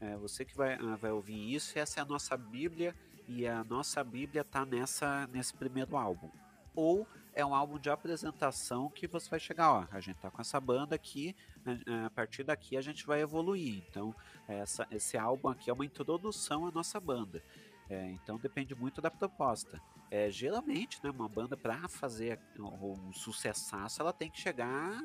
é, 0.00 0.16
você 0.16 0.44
que 0.44 0.56
vai, 0.56 0.80
uh, 0.80 0.96
vai 0.96 1.10
ouvir 1.10 1.54
isso, 1.54 1.78
essa 1.78 2.00
é 2.00 2.02
a 2.02 2.06
nossa 2.06 2.36
Bíblia, 2.36 2.94
e 3.28 3.46
a 3.46 3.64
nossa 3.64 4.02
Bíblia 4.02 4.44
tá 4.44 4.64
nessa, 4.64 5.26
nesse 5.28 5.54
primeiro 5.54 5.96
álbum. 5.96 6.30
Ou 6.74 7.06
é 7.34 7.44
um 7.44 7.54
álbum 7.54 7.78
de 7.78 7.90
apresentação 7.90 8.90
que 8.90 9.06
você 9.06 9.28
vai 9.28 9.40
chegar, 9.40 9.72
ó, 9.72 9.86
a 9.90 10.00
gente 10.00 10.16
tá 10.16 10.30
com 10.30 10.40
essa 10.40 10.60
banda 10.60 10.94
aqui, 10.94 11.34
a, 12.04 12.10
partir 12.10 12.44
daqui 12.44 12.76
a 12.76 12.80
gente 12.80 13.06
vai 13.06 13.20
evoluir. 13.20 13.82
Então, 13.88 14.14
essa, 14.46 14.86
esse 14.90 15.16
álbum 15.16 15.48
aqui 15.48 15.70
é 15.70 15.72
uma 15.72 15.84
introdução 15.84 16.66
à 16.66 16.70
nossa 16.70 17.00
banda. 17.00 17.42
É, 17.88 18.10
então 18.12 18.38
depende 18.38 18.74
muito 18.74 19.00
da 19.00 19.10
proposta. 19.10 19.80
É, 20.10 20.30
geralmente, 20.30 20.98
né, 21.02 21.10
uma 21.10 21.28
banda 21.28 21.56
para 21.56 21.88
fazer 21.88 22.38
um 22.58 23.12
sucessaço, 23.12 24.00
ela 24.00 24.12
tem 24.12 24.30
que 24.30 24.40
chegar 24.40 25.02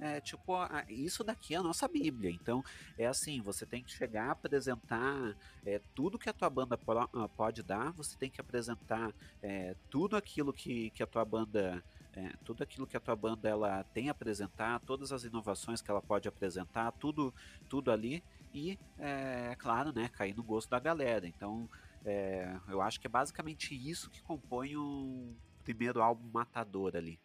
é, 0.00 0.20
tipo, 0.20 0.52
isso 0.88 1.22
daqui 1.22 1.54
é 1.54 1.58
a 1.58 1.62
nossa 1.62 1.86
Bíblia. 1.86 2.30
Então, 2.30 2.64
é 2.98 3.06
assim, 3.06 3.40
você 3.40 3.66
tem 3.66 3.82
que 3.82 3.92
chegar, 3.92 4.30
apresentar 4.30 5.36
é, 5.64 5.80
tudo 5.94 6.18
que 6.18 6.28
a 6.28 6.32
tua 6.32 6.48
banda 6.48 6.78
ah, 7.12 7.28
pode 7.28 7.62
dar, 7.62 7.92
você 7.92 8.16
tem 8.16 8.30
que 8.30 8.40
apresentar 8.40 9.12
é, 9.42 9.76
tudo 9.90 10.16
aquilo 10.16 10.52
que, 10.52 10.90
que 10.90 11.02
a 11.02 11.06
tua 11.06 11.24
banda 11.24 11.82
é, 12.12 12.32
tudo 12.44 12.62
aquilo 12.62 12.86
que 12.86 12.96
a 12.96 13.00
tua 13.00 13.14
banda 13.14 13.48
ela 13.48 13.84
tem 13.84 14.08
a 14.08 14.12
apresentar, 14.12 14.80
todas 14.80 15.12
as 15.12 15.22
inovações 15.22 15.80
que 15.80 15.90
ela 15.90 16.02
pode 16.02 16.26
apresentar, 16.26 16.90
tudo, 16.92 17.32
tudo 17.68 17.92
ali 17.92 18.22
e 18.52 18.76
é 18.98 19.54
claro, 19.56 19.92
né, 19.92 20.08
cair 20.08 20.34
no 20.34 20.42
gosto 20.42 20.68
da 20.70 20.80
galera. 20.80 21.26
Então, 21.26 21.68
é, 22.04 22.58
eu 22.68 22.80
acho 22.80 23.00
que 23.00 23.06
é 23.06 23.10
basicamente 23.10 23.74
isso 23.74 24.10
que 24.10 24.20
compõe 24.22 24.76
o 24.76 25.34
primeiro 25.62 26.02
álbum 26.02 26.28
Matador 26.32 26.96
ali. 26.96 27.18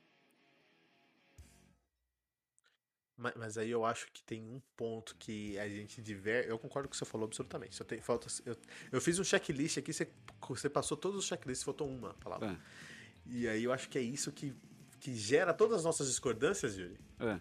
Mas, 3.17 3.34
mas, 3.36 3.57
aí 3.57 3.72
eu 3.72 3.86
acho 3.86 4.12
que 4.12 4.22
tem 4.24 4.41
um 4.43 4.62
ponto 4.75 5.15
que 5.17 5.57
a 5.57 5.67
gente 5.69 6.01
diver. 6.01 6.48
Eu 6.48 6.60
concordo 6.60 6.88
com 6.88 6.91
o 6.91 6.91
que 6.91 6.98
você 6.98 7.05
falou 7.05 7.25
absolutamente. 7.25 7.75
Só 7.75 7.84
tem, 7.84 8.01
falta, 8.01 8.27
eu, 8.45 8.57
eu 8.91 9.00
fiz 9.00 9.17
um 9.19 9.24
checklist 9.24 9.77
aqui, 9.77 9.93
você, 9.93 10.07
você 10.50 10.69
passou 10.69 10.98
todos 10.98 11.19
os 11.19 11.25
checklists, 11.25 11.63
faltou 11.63 11.88
uma 11.88 12.13
palavra. 12.15 12.51
É. 12.51 12.57
E 13.25 13.48
aí 13.48 13.63
eu 13.63 13.72
acho 13.72 13.89
que 13.89 13.98
é 13.98 14.01
isso 14.01 14.31
que, 14.31 14.53
que 15.00 15.15
gera 15.15 15.53
todas 15.53 15.77
as 15.77 15.84
nossas 15.84 16.07
discordâncias, 16.07 16.77
Yuri. 16.77 17.00
É. 17.19 17.39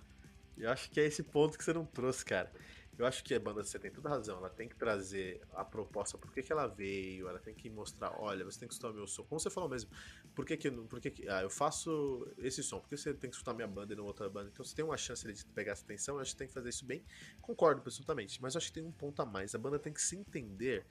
Eu 0.57 0.71
acho 0.71 0.91
que 0.91 1.01
é 1.01 1.05
esse 1.05 1.23
ponto 1.23 1.59
que 1.59 1.65
você 1.65 1.73
não 1.73 1.85
trouxe, 1.85 2.25
cara. 2.25 2.51
Eu 2.99 3.07
acho 3.07 3.25
que 3.25 3.35
a 3.35 3.41
banda, 3.41 3.65
você 3.65 3.79
tem 3.79 3.91
toda 3.91 4.09
razão, 4.09 4.39
ela 4.39 4.51
tem 4.51 4.69
que 4.69 4.77
trazer 4.77 5.41
a 5.55 5.65
proposta, 5.65 6.17
por 6.17 6.33
que, 6.33 6.43
que 6.43 6.53
ela 6.53 6.67
veio, 6.67 7.29
ela 7.29 7.39
tem 7.39 7.55
que 7.55 7.69
mostrar, 7.69 8.15
olha, 8.21 8.45
você 8.45 8.61
tem 8.61 8.69
que 8.69 8.75
escutar 8.75 8.93
meu 8.93 9.07
som. 9.07 9.25
Como 9.25 9.41
você 9.41 9.51
falou 9.51 9.69
mesmo, 9.69 9.91
por 10.35 10.45
que 10.45 10.57
que, 10.57 10.71
por 10.71 11.01
que, 11.01 11.11
que 11.11 11.29
ah, 11.29 11.43
eu 11.43 11.51
faço 11.51 12.27
esse 12.39 12.63
som, 12.63 12.81
por 12.81 12.89
que 12.89 12.97
você 12.97 13.13
tem 13.13 13.29
que 13.29 13.37
escutar 13.37 13.53
minha 13.53 13.67
banda 13.67 13.93
e 13.93 13.97
não 13.97 14.05
outra 14.05 14.29
banda? 14.29 14.51
Então 14.53 14.65
você 14.65 14.75
tem 14.75 14.85
uma 14.85 14.97
chance 14.97 15.31
de 15.31 15.45
pegar 15.47 15.73
essa 15.73 15.85
atenção, 15.85 16.17
eu 16.17 16.21
acho 16.21 16.33
que 16.33 16.39
tem 16.39 16.49
que 16.49 16.55
fazer 16.55 16.69
isso 16.69 16.85
bem. 16.85 17.05
Concordo 17.41 17.81
absolutamente, 17.81 18.41
mas 18.41 18.55
eu 18.55 18.59
acho 18.59 18.69
que 18.69 18.75
tem 18.75 18.85
um 18.85 18.93
ponto 18.93 19.21
a 19.21 19.27
mais, 19.27 19.55
a 19.55 19.59
banda 19.59 19.79
tem 19.79 19.93
que 19.93 20.03
se 20.03 20.17
entender 20.17 20.87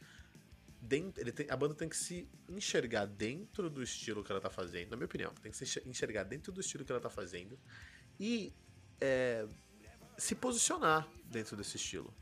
Dentro, 0.86 1.31
tem, 1.31 1.50
a 1.50 1.55
banda 1.55 1.74
tem 1.74 1.88
que 1.88 1.95
se 1.95 2.27
enxergar 2.50 3.05
dentro 3.05 3.69
do 3.69 3.81
estilo 3.81 4.22
que 4.22 4.29
ela 4.29 4.41
tá 4.41 4.50
fazendo, 4.50 4.89
na 4.89 4.98
minha 4.98 5.05
opinião. 5.05 5.33
Tem 5.36 5.50
que 5.50 5.57
se 5.57 5.81
enxergar 5.88 6.25
dentro 6.25 6.51
do 6.51 6.60
estilo 6.60 6.83
que 6.83 6.91
ela 6.91 7.00
tá 7.00 7.10
fazendo 7.10 7.57
e 8.19 8.53
é, 9.00 9.48
se 10.17 10.36
posicionar 10.36 11.08
dentro 11.25 11.55
desse 11.55 11.77
estilo. 11.77 12.13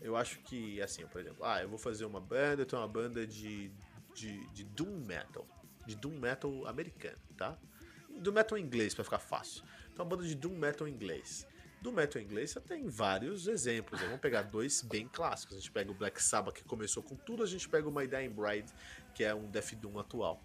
Eu 0.00 0.16
acho 0.16 0.38
que, 0.40 0.80
assim, 0.82 1.06
por 1.06 1.20
exemplo, 1.20 1.44
ah, 1.44 1.62
eu 1.62 1.68
vou 1.68 1.78
fazer 1.78 2.04
uma 2.04 2.20
banda, 2.20 2.62
eu 2.62 2.66
tenho 2.66 2.82
uma 2.82 2.88
banda 2.88 3.26
de, 3.26 3.70
de, 4.14 4.46
de 4.48 4.64
Doom 4.64 5.04
Metal. 5.04 5.46
De 5.86 5.94
Doom 5.94 6.18
Metal 6.18 6.66
americano, 6.66 7.18
tá? 7.36 7.58
Doom 8.18 8.32
Metal 8.32 8.58
inglês, 8.58 8.94
para 8.94 9.04
ficar 9.04 9.18
fácil. 9.18 9.64
Então, 9.92 10.04
uma 10.04 10.16
banda 10.16 10.28
de 10.28 10.34
Doom 10.34 10.56
Metal 10.56 10.86
inglês. 10.86 11.46
Do 11.84 11.92
metal 11.92 12.22
inglês 12.22 12.50
você 12.52 12.60
tem 12.62 12.88
vários 12.88 13.46
exemplos. 13.46 14.00
Vamos 14.00 14.18
pegar 14.18 14.40
dois 14.40 14.80
bem 14.80 15.06
clássicos. 15.06 15.58
A 15.58 15.60
gente 15.60 15.70
pega 15.70 15.90
o 15.90 15.94
Black 15.94 16.22
Sabbath, 16.22 16.54
que 16.54 16.64
começou 16.64 17.02
com 17.02 17.14
tudo, 17.14 17.42
a 17.42 17.46
gente 17.46 17.68
pega 17.68 17.86
o 17.86 17.94
My 17.94 18.06
Dying 18.06 18.30
Bride, 18.30 18.72
que 19.14 19.22
é 19.22 19.34
um 19.34 19.50
Death 19.50 19.74
Doom 19.74 19.98
atual. 19.98 20.42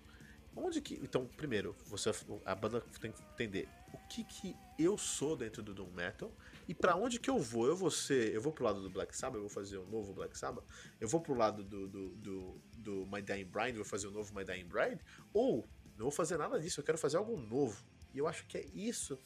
Onde 0.54 0.82
que. 0.82 0.96
Então, 0.96 1.26
primeiro, 1.26 1.74
você, 1.86 2.12
a 2.44 2.54
banda 2.54 2.82
tem 3.00 3.14
que 3.14 3.22
entender 3.22 3.70
o 3.94 3.98
que, 4.10 4.26
que 4.26 4.54
eu 4.78 4.98
sou 4.98 5.38
dentro 5.38 5.64
do 5.64 5.74
Doom 5.74 5.90
Metal 5.92 6.30
e 6.70 6.74
para 6.76 6.96
onde 6.96 7.20
que 7.20 7.32
eu 7.32 7.40
vou? 7.40 7.66
Eu 7.66 7.76
vou 7.76 7.90
ser. 7.90 8.32
Eu 8.32 8.40
vou 8.40 8.54
pro 8.54 8.64
lado 8.64 8.80
do 8.80 8.92
Black 8.92 9.18
Sabbath, 9.18 9.38
eu 9.38 9.42
vou 9.42 9.50
fazer 9.50 9.80
um 9.80 9.88
novo 9.88 10.14
Black 10.14 10.38
Sabbath. 10.38 10.64
Eu 11.02 11.08
vou 11.08 11.20
pro 11.20 11.34
lado 11.34 11.64
do, 11.64 11.88
do, 11.88 12.10
do, 12.10 12.62
do 12.78 13.08
My 13.12 13.24
Dying 13.24 13.46
Bride, 13.46 13.76
vou 13.76 13.84
fazer 13.84 14.08
um 14.08 14.12
novo 14.12 14.32
My 14.36 14.46
Dying 14.46 14.68
Bride. 14.68 15.02
Ou 15.34 15.68
não 15.98 16.04
vou 16.06 16.12
fazer 16.12 16.38
nada 16.38 16.60
disso, 16.60 16.80
eu 16.80 16.84
quero 16.84 17.00
fazer 17.00 17.18
algo 17.18 17.36
novo. 17.36 17.84
E 18.14 18.20
eu 18.20 18.28
acho 18.28 18.46
que 18.46 18.56
é 18.56 18.66
isso. 18.72 19.18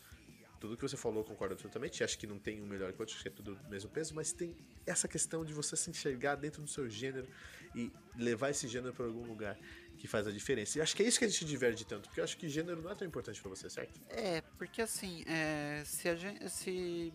Tudo 0.58 0.78
que 0.78 0.82
você 0.82 0.96
falou, 0.96 1.22
concordo 1.22 1.56
absolutamente. 1.56 2.02
Acho 2.02 2.18
que 2.18 2.26
não 2.26 2.40
tem 2.40 2.62
um 2.62 2.66
melhor 2.66 2.94
que 2.94 3.02
outro, 3.02 3.14
acho 3.14 3.22
que 3.22 3.28
é 3.28 3.32
tudo 3.32 3.56
do 3.56 3.70
mesmo 3.70 3.90
peso, 3.90 4.16
mas 4.16 4.32
tem 4.32 4.56
essa 4.86 5.10
questão 5.10 5.44
de 5.44 5.54
você 5.54 5.76
se 5.76 5.90
enxergar 5.90 6.36
dentro 6.36 6.62
do 6.62 6.70
seu 6.70 6.90
gênero 6.90 7.28
e 7.76 7.92
levar 8.16 8.52
esse 8.52 8.70
gênero 8.70 8.94
para 8.94 9.06
algum 9.06 9.26
lugar 9.26 9.60
que 9.98 10.08
faz 10.08 10.28
a 10.28 10.32
diferença. 10.32 10.78
E 10.78 10.82
acho 10.82 10.96
que 10.96 11.04
é 11.04 11.08
isso 11.08 11.20
que 11.20 11.26
a 11.26 11.28
gente 11.28 11.44
diverte 11.44 11.86
tanto, 11.86 12.08
porque 12.08 12.22
eu 12.22 12.24
acho 12.24 12.38
que 12.38 12.48
gênero 12.48 12.82
não 12.82 12.90
é 12.90 12.96
tão 12.96 13.06
importante 13.06 13.42
para 13.42 13.50
você, 13.50 13.70
certo? 13.70 14.00
É, 14.10 14.40
porque 14.58 14.82
assim, 14.82 15.26
é, 15.28 15.84
se 15.86 16.08
a 16.08 16.16
gente. 16.16 16.50
Se 16.50 17.14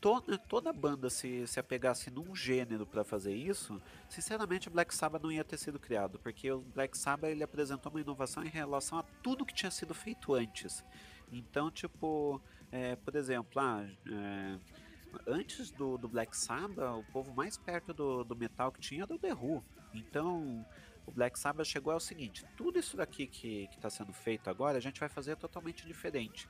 toda, 0.00 0.38
toda 0.38 0.72
banda 0.72 1.10
se, 1.10 1.46
se 1.46 1.58
apegasse 1.58 2.10
num 2.10 2.34
gênero 2.34 2.86
para 2.86 3.04
fazer 3.04 3.34
isso, 3.34 3.80
sinceramente 4.08 4.68
o 4.68 4.70
Black 4.70 4.94
Sabbath 4.94 5.22
não 5.22 5.32
ia 5.32 5.44
ter 5.44 5.58
sido 5.58 5.78
criado, 5.78 6.18
porque 6.18 6.50
o 6.50 6.60
Black 6.60 6.96
Sabbath 6.96 7.30
ele 7.30 7.42
apresentou 7.42 7.90
uma 7.90 8.00
inovação 8.00 8.44
em 8.44 8.48
relação 8.48 8.98
a 8.98 9.02
tudo 9.22 9.44
que 9.44 9.54
tinha 9.54 9.70
sido 9.70 9.94
feito 9.94 10.34
antes. 10.34 10.84
Então, 11.32 11.70
tipo, 11.70 12.40
é, 12.70 12.96
por 12.96 13.16
exemplo, 13.16 13.60
ah, 13.60 13.86
é, 14.08 14.58
antes 15.26 15.70
do, 15.70 15.96
do, 15.98 16.08
Black 16.08 16.36
Sabbath, 16.36 16.98
o 16.98 17.04
povo 17.12 17.34
mais 17.34 17.56
perto 17.56 17.92
do, 17.92 18.24
do 18.24 18.36
metal 18.36 18.70
que 18.70 18.80
tinha 18.80 19.02
era 19.02 19.14
o 19.14 19.18
The 19.18 19.34
Who. 19.34 19.64
Então, 19.94 20.64
o 21.06 21.10
Black 21.10 21.38
Sabbath 21.38 21.66
chegou 21.66 21.92
ao 21.92 22.00
seguinte: 22.00 22.44
tudo 22.56 22.78
isso 22.78 22.96
daqui 22.96 23.26
que 23.26 23.68
está 23.72 23.88
sendo 23.88 24.12
feito 24.12 24.50
agora, 24.50 24.78
a 24.78 24.80
gente 24.80 25.00
vai 25.00 25.08
fazer 25.08 25.36
totalmente 25.36 25.86
diferente. 25.86 26.48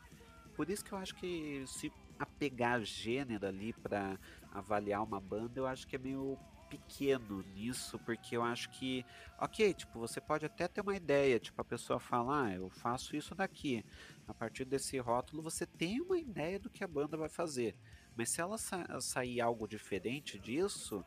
Por 0.54 0.70
isso 0.70 0.84
que 0.84 0.92
eu 0.92 0.98
acho 0.98 1.14
que 1.14 1.64
se 1.66 1.92
apegar 2.18 2.82
gênero 2.82 3.46
ali 3.46 3.72
para 3.72 4.18
avaliar 4.50 5.02
uma 5.02 5.20
banda, 5.20 5.60
eu 5.60 5.66
acho 5.66 5.86
que 5.86 5.96
é 5.96 5.98
meio 5.98 6.38
pequeno 6.68 7.42
nisso, 7.54 7.98
porque 8.00 8.36
eu 8.36 8.42
acho 8.42 8.68
que, 8.70 9.04
ok, 9.38 9.72
tipo, 9.72 9.98
você 9.98 10.20
pode 10.20 10.46
até 10.46 10.66
ter 10.66 10.80
uma 10.80 10.96
ideia, 10.96 11.38
tipo, 11.38 11.60
a 11.60 11.64
pessoa 11.64 11.98
fala, 11.98 12.46
ah, 12.46 12.54
eu 12.54 12.68
faço 12.68 13.16
isso 13.16 13.34
daqui. 13.34 13.84
A 14.26 14.34
partir 14.34 14.64
desse 14.64 14.98
rótulo, 14.98 15.42
você 15.42 15.64
tem 15.64 16.00
uma 16.00 16.18
ideia 16.18 16.58
do 16.58 16.70
que 16.70 16.82
a 16.82 16.88
banda 16.88 17.16
vai 17.16 17.28
fazer. 17.28 17.76
Mas 18.16 18.30
se 18.30 18.40
ela 18.40 18.58
sa 18.58 19.00
sair 19.00 19.40
algo 19.40 19.68
diferente 19.68 20.38
disso, 20.38 21.04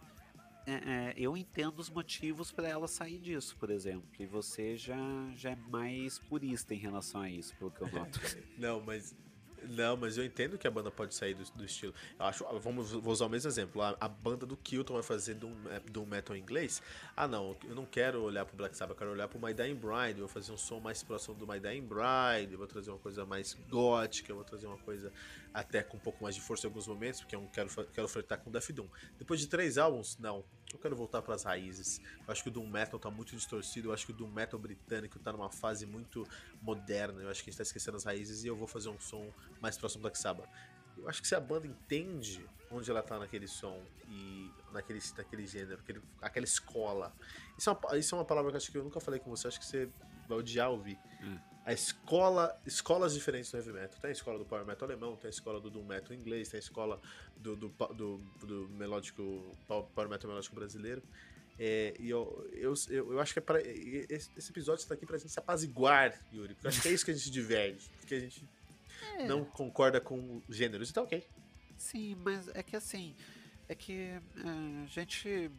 é, 0.65 0.73
é, 0.73 1.13
eu 1.17 1.35
entendo 1.35 1.79
os 1.79 1.89
motivos 1.89 2.51
para 2.51 2.67
ela 2.67 2.87
sair 2.87 3.17
disso, 3.17 3.57
por 3.57 3.71
exemplo. 3.71 4.07
E 4.19 4.25
você 4.25 4.77
já, 4.77 4.97
já 5.35 5.51
é 5.51 5.55
mais 5.55 6.19
purista 6.19 6.73
em 6.73 6.77
relação 6.77 7.21
a 7.21 7.29
isso, 7.29 7.55
pelo 7.55 7.71
que 7.71 7.81
eu 7.81 7.89
noto. 7.91 8.19
Não, 8.57 8.79
mas 8.79 9.15
não, 9.67 9.97
mas 9.97 10.17
eu 10.17 10.23
entendo 10.23 10.57
que 10.57 10.67
a 10.67 10.71
banda 10.71 10.91
pode 10.91 11.13
sair 11.15 11.33
do, 11.33 11.43
do 11.51 11.65
estilo. 11.65 11.93
Eu 12.17 12.25
acho, 12.25 12.45
vamos 12.59 12.91
vou 12.91 13.11
usar 13.11 13.25
o 13.25 13.29
mesmo 13.29 13.49
exemplo. 13.49 13.81
A, 13.81 13.95
a 13.99 14.07
banda 14.07 14.45
do 14.45 14.55
Kilton 14.57 14.93
vai 14.93 15.03
fazer 15.03 15.35
do, 15.35 15.49
do 15.91 16.05
metal 16.05 16.35
inglês. 16.35 16.81
Ah, 17.15 17.27
não, 17.27 17.55
eu 17.67 17.75
não 17.75 17.85
quero 17.85 18.21
olhar 18.21 18.45
pro 18.45 18.55
Black 18.55 18.75
Sabbath, 18.75 18.95
eu 18.95 18.97
quero 18.97 19.11
olhar 19.11 19.27
pro 19.27 19.39
My 19.39 19.53
Dying 19.53 19.75
Bride. 19.75 20.19
Eu 20.19 20.27
vou 20.27 20.27
fazer 20.27 20.51
um 20.51 20.57
som 20.57 20.79
mais 20.79 21.03
próximo 21.03 21.35
do 21.35 21.47
My 21.47 21.59
Dying 21.59 21.87
Bride. 21.87 22.51
Eu 22.51 22.57
vou 22.57 22.67
trazer 22.67 22.89
uma 22.91 22.99
coisa 22.99 23.25
mais 23.25 23.53
gótica. 23.69 24.31
Eu 24.31 24.35
vou 24.35 24.45
trazer 24.45 24.67
uma 24.67 24.77
coisa 24.77 25.11
até 25.53 25.81
com 25.83 25.97
um 25.97 25.99
pouco 25.99 26.23
mais 26.23 26.35
de 26.35 26.41
força 26.41 26.67
em 26.67 26.69
alguns 26.69 26.87
momentos, 26.87 27.21
porque 27.21 27.35
eu 27.35 27.49
quero, 27.51 27.69
quero 27.93 28.07
flertar 28.07 28.39
com 28.39 28.51
Death 28.51 28.71
Doom. 28.71 28.87
Depois 29.17 29.39
de 29.39 29.47
três 29.47 29.77
álbuns, 29.77 30.17
não. 30.17 30.43
Eu 30.71 30.79
quero 30.79 30.95
voltar 30.95 31.21
para 31.21 31.33
as 31.33 31.43
raízes. 31.43 31.99
Eu 32.27 32.31
acho 32.31 32.43
que 32.43 32.49
o 32.49 32.51
Doom 32.51 32.67
Metal 32.67 32.99
tá 32.99 33.09
muito 33.09 33.35
distorcido. 33.35 33.89
Eu 33.89 33.93
acho 33.93 34.05
que 34.05 34.11
o 34.11 34.15
Doom 34.15 34.29
Metal 34.29 34.59
britânico 34.59 35.17
tá 35.19 35.31
numa 35.31 35.49
fase 35.49 35.85
muito 35.85 36.27
moderna. 36.61 37.21
Eu 37.21 37.29
acho 37.29 37.43
que 37.43 37.49
a 37.49 37.51
gente 37.51 37.57
tá 37.57 37.63
esquecendo 37.63 37.97
as 37.97 38.03
raízes 38.03 38.43
e 38.43 38.47
eu 38.47 38.55
vou 38.55 38.67
fazer 38.67 38.89
um 38.89 38.99
som 38.99 39.33
mais 39.59 39.77
próximo 39.77 40.03
Black 40.03 40.17
Sabbath. 40.17 40.49
Eu 40.97 41.07
acho 41.07 41.21
que 41.21 41.27
se 41.27 41.33
a 41.33 41.39
banda 41.39 41.65
entende 41.65 42.45
onde 42.71 42.89
ela 42.91 43.01
tá 43.01 43.17
naquele 43.17 43.47
som 43.47 43.81
e 44.07 44.51
naquele, 44.71 44.99
naquele 45.17 45.47
gênero, 45.47 45.79
aquele, 45.79 46.01
aquela 46.21 46.43
escola. 46.43 47.13
Isso 47.57 47.69
é, 47.69 47.73
uma, 47.73 47.97
isso 47.97 48.15
é 48.15 48.17
uma 48.17 48.25
palavra 48.25 48.51
que 48.51 48.55
eu 48.55 48.57
acho 48.57 48.71
que 48.71 48.77
eu 48.77 48.83
nunca 48.83 48.99
falei 48.99 49.19
com 49.19 49.29
você, 49.29 49.47
acho 49.47 49.59
que 49.59 49.65
você 49.65 49.89
vai 50.29 50.37
odiar 50.37 50.69
ouvir. 50.69 50.97
Hum. 51.21 51.37
A 51.65 51.73
escola, 51.73 52.57
escolas 52.65 53.13
diferentes 53.13 53.51
do 53.51 53.57
heavy 53.57 53.73
metal. 53.73 53.99
Tem 53.99 54.09
a 54.09 54.13
escola 54.13 54.39
do 54.39 54.45
power 54.45 54.65
metal 54.65 54.87
alemão, 54.87 55.15
tem 55.17 55.27
a 55.27 55.29
escola 55.29 55.59
do 55.59 55.69
doom 55.69 55.83
metal 55.83 56.15
inglês, 56.15 56.49
tem 56.49 56.57
a 56.57 56.61
escola 56.61 57.01
do, 57.35 57.55
do, 57.55 57.67
do, 57.67 58.17
do 58.45 58.69
melódico, 58.69 59.55
power 59.67 60.09
metal 60.09 60.29
melódico 60.29 60.55
brasileiro. 60.55 61.03
É, 61.61 61.93
e 61.99 62.09
eu, 62.09 62.49
eu, 62.53 62.73
eu, 62.89 63.11
eu, 63.11 63.19
acho 63.19 63.33
que 63.33 63.39
é 63.39 63.41
para 63.41 63.59
esse, 63.59 64.31
esse, 64.37 64.49
episódio 64.49 64.81
está 64.81 64.93
aqui 64.93 65.05
para 65.05 65.17
a 65.17 65.19
gente 65.19 65.29
se 65.29 65.39
apaziguar, 65.39 66.17
Yuri. 66.33 66.53
Porque 66.53 66.67
eu 66.67 66.69
acho 66.69 66.81
que 66.81 66.87
é 66.87 66.91
isso 66.91 67.03
que 67.03 67.11
a 67.11 67.13
gente 67.13 67.29
diverte. 67.29 67.89
Porque 67.99 68.15
a 68.15 68.19
gente 68.19 68.47
é. 69.17 69.27
não 69.27 69.43
concorda 69.43 69.99
com 69.99 70.41
gêneros. 70.47 70.89
Então, 70.89 71.03
ok. 71.03 71.27
Sim, 71.77 72.15
mas 72.23 72.47
é 72.55 72.63
que 72.63 72.77
assim. 72.77 73.13
É 73.67 73.75
que 73.75 73.93
é, 73.93 74.21
a 74.37 74.87
gente. 74.87 75.51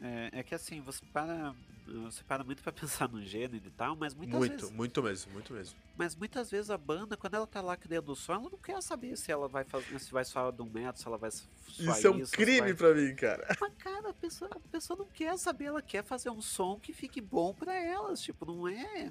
É, 0.00 0.40
é, 0.40 0.42
que 0.42 0.54
assim, 0.54 0.82
você 0.82 1.02
para 1.06 1.54
você 1.86 2.22
para 2.24 2.44
muito 2.44 2.62
para 2.62 2.72
pensar 2.72 3.08
no 3.08 3.22
gênero 3.22 3.66
e 3.66 3.70
tal, 3.70 3.96
mas 3.96 4.14
muitas 4.14 4.38
muito, 4.38 4.52
vezes. 4.52 4.70
Muito, 4.70 4.76
muito 4.76 5.02
mesmo, 5.02 5.32
muito 5.32 5.52
mesmo. 5.52 5.78
Mas 5.96 6.14
muitas 6.14 6.50
vezes 6.50 6.70
a 6.70 6.76
banda, 6.76 7.16
quando 7.16 7.34
ela 7.34 7.46
tá 7.46 7.60
lá 7.60 7.76
criando 7.76 8.10
o 8.10 8.16
som, 8.16 8.34
ela 8.34 8.50
não 8.50 8.58
quer 8.58 8.82
saber 8.82 9.16
se 9.16 9.32
ela 9.32 9.48
vai 9.48 9.64
fazer, 9.64 9.98
se 9.98 10.12
vai 10.12 10.24
soar 10.24 10.52
do 10.52 10.66
metro, 10.66 11.00
se 11.00 11.06
ela 11.06 11.16
vai 11.16 11.30
soar 11.30 11.48
isso. 11.68 12.06
é 12.06 12.10
um 12.10 12.24
crime 12.26 12.60
vai... 12.60 12.74
pra 12.74 12.94
mim, 12.94 13.14
cara. 13.14 13.46
Mas, 13.60 13.72
cara, 13.78 14.10
a 14.10 14.14
pessoa, 14.14 14.50
a 14.52 14.68
pessoa 14.68 14.98
não 14.98 15.06
quer 15.06 15.36
saber, 15.38 15.66
ela 15.66 15.82
quer 15.82 16.04
fazer 16.04 16.30
um 16.30 16.42
som 16.42 16.78
que 16.78 16.92
fique 16.92 17.20
bom 17.20 17.54
para 17.54 17.74
elas. 17.74 18.20
Tipo, 18.20 18.44
não 18.44 18.68
é. 18.68 19.10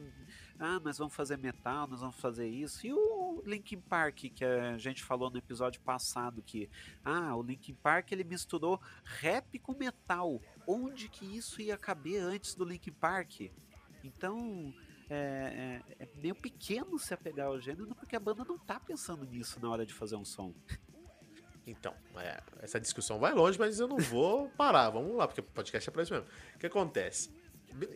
Ah, 0.59 0.79
nós 0.79 0.97
vamos 0.97 1.13
fazer 1.13 1.37
metal, 1.37 1.87
nós 1.87 1.99
vamos 1.99 2.15
fazer 2.15 2.47
isso. 2.47 2.85
E 2.85 2.93
o 2.93 3.24
Linkin 3.45 3.79
Park, 3.79 4.31
que 4.33 4.43
a 4.43 4.77
gente 4.77 5.03
falou 5.03 5.29
no 5.29 5.37
episódio 5.37 5.81
passado, 5.81 6.41
que. 6.41 6.69
Ah, 7.03 7.35
o 7.35 7.41
Linkin 7.41 7.75
Park 7.75 8.11
ele 8.11 8.23
misturou 8.23 8.79
rap 9.03 9.57
com 9.59 9.73
metal 9.73 10.41
onde 10.67 11.09
que 11.09 11.25
isso 11.25 11.61
ia 11.61 11.77
caber 11.77 12.21
antes 12.21 12.55
do 12.55 12.65
Link 12.65 12.89
Park? 12.91 13.51
Então, 14.03 14.73
é, 15.09 15.81
é, 15.99 16.03
é, 16.03 16.09
meio 16.15 16.35
pequeno 16.35 16.97
se 16.97 17.13
apegar 17.13 17.47
ao 17.47 17.59
gênero 17.59 17.93
porque 17.95 18.15
a 18.15 18.19
banda 18.19 18.43
não 18.43 18.57
tá 18.57 18.79
pensando 18.79 19.25
nisso 19.25 19.59
na 19.59 19.69
hora 19.69 19.85
de 19.85 19.93
fazer 19.93 20.15
um 20.15 20.25
som. 20.25 20.53
Então, 21.67 21.95
é, 22.17 22.41
essa 22.59 22.79
discussão 22.79 23.19
vai 23.19 23.33
longe, 23.33 23.57
mas 23.57 23.79
eu 23.79 23.87
não 23.87 23.97
vou 23.97 24.49
parar. 24.49 24.91
Vamos 24.91 25.15
lá, 25.15 25.27
porque 25.27 25.41
o 25.41 25.43
podcast 25.43 25.89
é 25.89 25.91
pra 25.91 26.03
isso 26.03 26.13
mesmo. 26.13 26.27
O 26.55 26.59
que 26.59 26.67
acontece? 26.67 27.34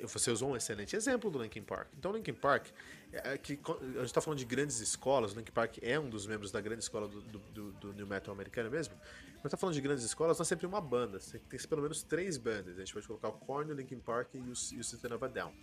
Você 0.03 0.31
usou 0.31 0.51
um 0.51 0.55
excelente 0.55 0.95
exemplo 0.95 1.31
do 1.31 1.41
Linkin 1.41 1.62
Park. 1.62 1.88
Então, 1.98 2.12
Linkin 2.12 2.33
Park, 2.33 2.67
é, 3.13 3.33
é 3.33 3.38
que 3.38 3.53
a 3.53 3.83
gente 4.00 4.05
está 4.05 4.19
falando 4.19 4.39
de 4.39 4.45
grandes 4.45 4.79
escolas, 4.79 5.33
o 5.33 5.36
Linkin 5.38 5.51
Park 5.51 5.77
é 5.81 6.00
um 6.00 6.09
dos 6.09 6.27
membros 6.27 6.51
da 6.51 6.59
grande 6.59 6.83
escola 6.83 7.07
do, 7.07 7.21
do, 7.21 7.71
do, 7.71 7.93
New 7.93 8.05
Metal 8.05 8.33
americano 8.33 8.69
mesmo. 8.69 8.95
Quando 8.95 9.45
está 9.45 9.57
falando 9.57 9.75
de 9.75 9.81
grandes 9.81 10.03
escolas, 10.03 10.38
não 10.38 10.43
é 10.43 10.45
sempre 10.45 10.65
uma 10.65 10.81
banda. 10.81 11.19
Tem 11.50 11.59
pelo 11.67 11.81
menos 11.81 12.03
três 12.03 12.38
bandas. 12.38 12.75
A 12.75 12.79
gente 12.79 12.93
pode 12.93 13.07
colocar 13.07 13.29
o 13.29 13.33
Korn, 13.33 13.71
o 13.71 13.75
Linkin 13.75 14.00
Park 14.00 14.33
e 14.33 14.39
o, 14.39 14.53
e 14.74 14.79
o 14.79 14.83
System 14.83 15.13
of 15.13 15.24
a 15.24 15.27
Down. 15.27 15.53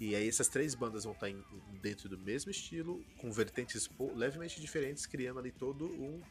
E 0.00 0.14
aí 0.14 0.28
essas 0.28 0.46
três 0.46 0.76
bandas 0.76 1.02
vão 1.02 1.12
estar 1.12 1.28
em, 1.28 1.42
dentro 1.82 2.08
do 2.08 2.16
mesmo 2.16 2.50
estilo, 2.50 3.04
com 3.16 3.32
vertentes 3.32 3.90
levemente 4.14 4.60
diferentes, 4.60 5.06
criando 5.06 5.40
ali 5.40 5.50
todo 5.50 5.86
um, 5.86 6.22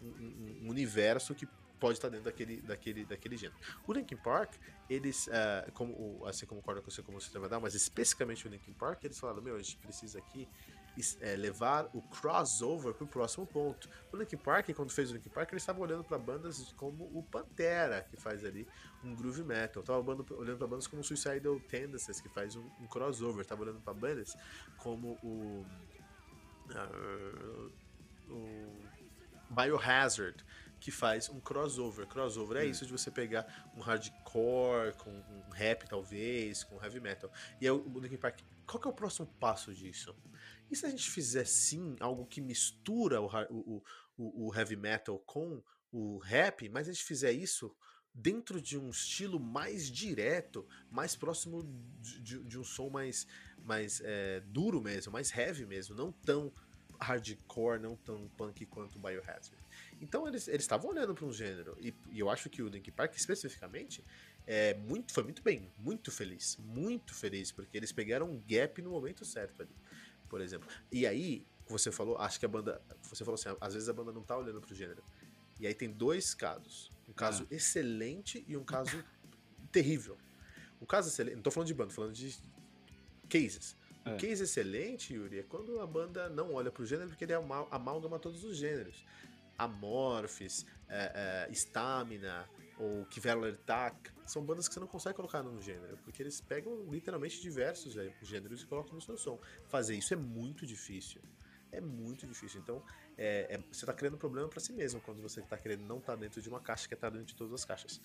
um, 0.00 0.58
um 0.62 0.68
universo 0.68 1.34
que 1.34 1.48
pode 1.78 1.94
estar 1.98 2.08
dentro 2.08 2.24
daquele, 2.24 2.60
daquele, 2.62 3.04
daquele 3.04 3.36
gênero. 3.36 3.58
O 3.86 3.92
Linkin 3.92 4.16
Park, 4.16 4.54
eles, 4.88 5.26
uh, 5.26 5.70
como, 5.72 6.24
assim 6.26 6.46
como 6.46 6.60
o 6.60 6.64
Corda, 6.64 6.82
como 7.02 7.20
você 7.20 7.38
vai 7.38 7.48
dar, 7.48 7.60
mas 7.60 7.74
especificamente 7.74 8.46
o 8.46 8.50
Linkin 8.50 8.72
Park, 8.72 9.04
eles 9.04 9.18
falaram, 9.18 9.42
meu, 9.42 9.56
a 9.56 9.58
gente 9.58 9.76
precisa 9.78 10.18
aqui 10.18 10.48
é, 11.20 11.36
levar 11.36 11.90
o 11.92 12.00
crossover 12.00 12.94
para 12.94 13.04
o 13.04 13.06
próximo 13.06 13.46
ponto. 13.46 13.88
O 14.10 14.16
Linkin 14.16 14.38
Park, 14.38 14.70
quando 14.74 14.90
fez 14.90 15.10
o 15.10 15.14
Linkin 15.14 15.28
Park, 15.28 15.50
ele 15.50 15.58
estava 15.58 15.78
olhando 15.80 16.02
para 16.02 16.18
bandas 16.18 16.72
como 16.72 17.04
o 17.12 17.22
Pantera, 17.22 18.02
que 18.02 18.16
faz 18.16 18.44
ali 18.44 18.66
um 19.04 19.14
groove 19.14 19.44
metal. 19.44 19.82
Estava 19.82 19.98
olhando 20.00 20.56
para 20.56 20.66
bandas 20.66 20.86
como 20.86 21.02
o 21.02 21.04
Suicidal 21.04 21.60
Tendencies, 21.60 22.20
que 22.20 22.28
faz 22.30 22.56
um, 22.56 22.64
um 22.80 22.86
crossover. 22.86 23.42
Estava 23.42 23.62
olhando 23.62 23.80
para 23.80 23.92
bandas 23.92 24.34
como 24.78 25.18
o, 25.22 25.66
uh, 26.70 27.72
o 28.30 28.86
Biohazard, 29.50 30.44
que 30.86 30.92
faz 30.92 31.28
um 31.28 31.40
crossover. 31.40 32.06
Crossover 32.06 32.62
é 32.62 32.64
hum. 32.64 32.70
isso 32.70 32.86
de 32.86 32.92
você 32.92 33.10
pegar 33.10 33.44
um 33.76 33.80
hardcore 33.80 34.94
com 34.98 35.10
um 35.10 35.50
rap, 35.50 35.84
talvez, 35.88 36.62
com 36.62 36.80
heavy 36.80 37.00
metal. 37.00 37.28
E 37.60 37.66
é 37.66 37.72
o 37.72 37.98
Linkin 37.98 38.16
Park. 38.16 38.38
Qual 38.64 38.80
que 38.80 38.86
é 38.86 38.90
o 38.92 38.94
próximo 38.94 39.26
passo 39.40 39.74
disso? 39.74 40.14
E 40.70 40.76
se 40.76 40.86
a 40.86 40.88
gente 40.88 41.10
fizer 41.10 41.44
sim 41.44 41.96
algo 41.98 42.24
que 42.24 42.40
mistura 42.40 43.20
o, 43.20 43.26
o, 43.50 43.82
o, 44.16 44.46
o 44.46 44.54
heavy 44.54 44.76
metal 44.76 45.18
com 45.26 45.60
o 45.90 46.18
rap, 46.18 46.68
mas 46.68 46.88
a 46.88 46.92
gente 46.92 47.02
fizer 47.02 47.32
isso 47.32 47.74
dentro 48.14 48.62
de 48.62 48.78
um 48.78 48.88
estilo 48.88 49.40
mais 49.40 49.90
direto, 49.90 50.68
mais 50.88 51.16
próximo 51.16 51.64
de, 52.00 52.20
de, 52.20 52.44
de 52.44 52.58
um 52.60 52.62
som 52.62 52.88
mais, 52.90 53.26
mais 53.64 54.00
é, 54.04 54.40
duro 54.46 54.80
mesmo, 54.80 55.10
mais 55.10 55.36
heavy 55.36 55.66
mesmo, 55.66 55.96
não 55.96 56.12
tão 56.12 56.52
hardcore, 57.00 57.80
não 57.80 57.96
tão 57.96 58.28
punk 58.36 58.64
quanto 58.66 58.96
o 58.96 59.00
Biohazard. 59.00 59.65
Então 60.00 60.26
eles 60.28 60.46
estavam 60.48 60.90
olhando 60.90 61.14
para 61.14 61.24
um 61.24 61.32
gênero, 61.32 61.76
e, 61.80 61.94
e, 62.10 62.18
eu 62.20 62.28
acho 62.28 62.50
que 62.50 62.62
o 62.62 62.68
Linkin 62.68 62.90
Park 62.90 63.14
especificamente 63.16 64.04
é 64.46 64.74
muito, 64.74 65.12
foi 65.12 65.22
muito 65.24 65.42
bem, 65.42 65.72
muito 65.78 66.10
feliz, 66.10 66.58
muito 66.60 67.14
feliz, 67.14 67.50
porque 67.50 67.76
eles 67.76 67.92
pegaram 67.92 68.30
um 68.30 68.42
gap 68.46 68.80
no 68.82 68.90
momento 68.90 69.24
certo 69.24 69.62
ali 69.62 69.74
por 70.28 70.40
exemplo. 70.40 70.68
E 70.90 71.06
aí, 71.06 71.46
você 71.68 71.90
falou, 71.90 72.16
acho 72.18 72.38
que 72.38 72.46
a 72.46 72.48
banda. 72.48 72.80
Você 73.02 73.24
falou 73.24 73.34
assim, 73.34 73.56
às 73.60 73.74
vezes 73.74 73.88
a 73.88 73.92
banda 73.92 74.12
não 74.12 74.22
tá 74.22 74.36
olhando 74.36 74.60
pro 74.60 74.74
gênero. 74.74 75.02
E 75.58 75.66
aí 75.66 75.74
tem 75.74 75.90
dois 75.90 76.34
casos. 76.34 76.90
Um 77.08 77.12
caso 77.12 77.46
ah. 77.50 77.54
excelente 77.54 78.44
e 78.46 78.56
um 78.56 78.64
caso 78.64 79.02
terrível. 79.72 80.16
O 80.80 80.86
caso 80.86 81.08
excelente. 81.08 81.36
Não 81.36 81.42
tô 81.42 81.50
falando 81.50 81.68
de 81.68 81.74
banda, 81.74 81.88
tô 81.88 81.94
falando 81.94 82.12
de 82.12 82.36
cases. 83.28 83.76
É. 84.04 84.14
O 84.14 84.16
case 84.16 84.44
excelente, 84.44 85.14
Yuri, 85.14 85.40
é 85.40 85.42
quando 85.42 85.80
a 85.80 85.86
banda 85.86 86.28
não 86.28 86.54
olha 86.54 86.70
pro 86.70 86.86
gênero 86.86 87.08
porque 87.08 87.24
ele 87.24 87.32
é 87.32 87.36
amálgama 87.70 88.18
todos 88.18 88.44
os 88.44 88.56
gêneros. 88.56 89.04
Amorphis, 89.58 90.66
é, 90.88 91.46
é, 91.48 91.52
Stamina, 91.52 92.48
ou 92.78 93.06
Kveler 93.06 93.56
Tak, 93.64 94.10
são 94.26 94.44
bandas 94.44 94.68
que 94.68 94.74
você 94.74 94.80
não 94.80 94.86
consegue 94.86 95.16
colocar 95.16 95.42
num 95.42 95.60
gênero, 95.60 95.96
porque 95.98 96.22
eles 96.22 96.40
pegam 96.40 96.84
literalmente 96.90 97.40
diversos 97.40 97.94
gêneros 98.22 98.62
e 98.62 98.66
colocam 98.66 98.94
no 98.94 99.00
seu 99.00 99.16
som. 99.16 99.40
Fazer 99.68 99.96
isso 99.96 100.12
é 100.12 100.16
muito 100.16 100.66
difícil. 100.66 101.22
É 101.72 101.80
muito 101.80 102.26
difícil. 102.26 102.60
Então, 102.60 102.82
é, 103.18 103.54
é, 103.54 103.58
você 103.72 103.84
está 103.84 103.94
criando 103.94 104.14
um 104.14 104.18
problema 104.18 104.46
para 104.48 104.60
si 104.60 104.72
mesmo 104.72 105.00
quando 105.00 105.22
você 105.22 105.40
está 105.40 105.56
querendo 105.56 105.82
não 105.82 105.98
estar 105.98 106.12
tá 106.12 106.18
dentro 106.18 106.40
de 106.42 106.48
uma 106.48 106.60
caixa 106.60 106.86
que 106.86 106.94
está 106.94 107.08
dentro 107.08 107.26
de 107.26 107.34
todas 107.34 107.54
as 107.54 107.64
caixas. 107.64 108.00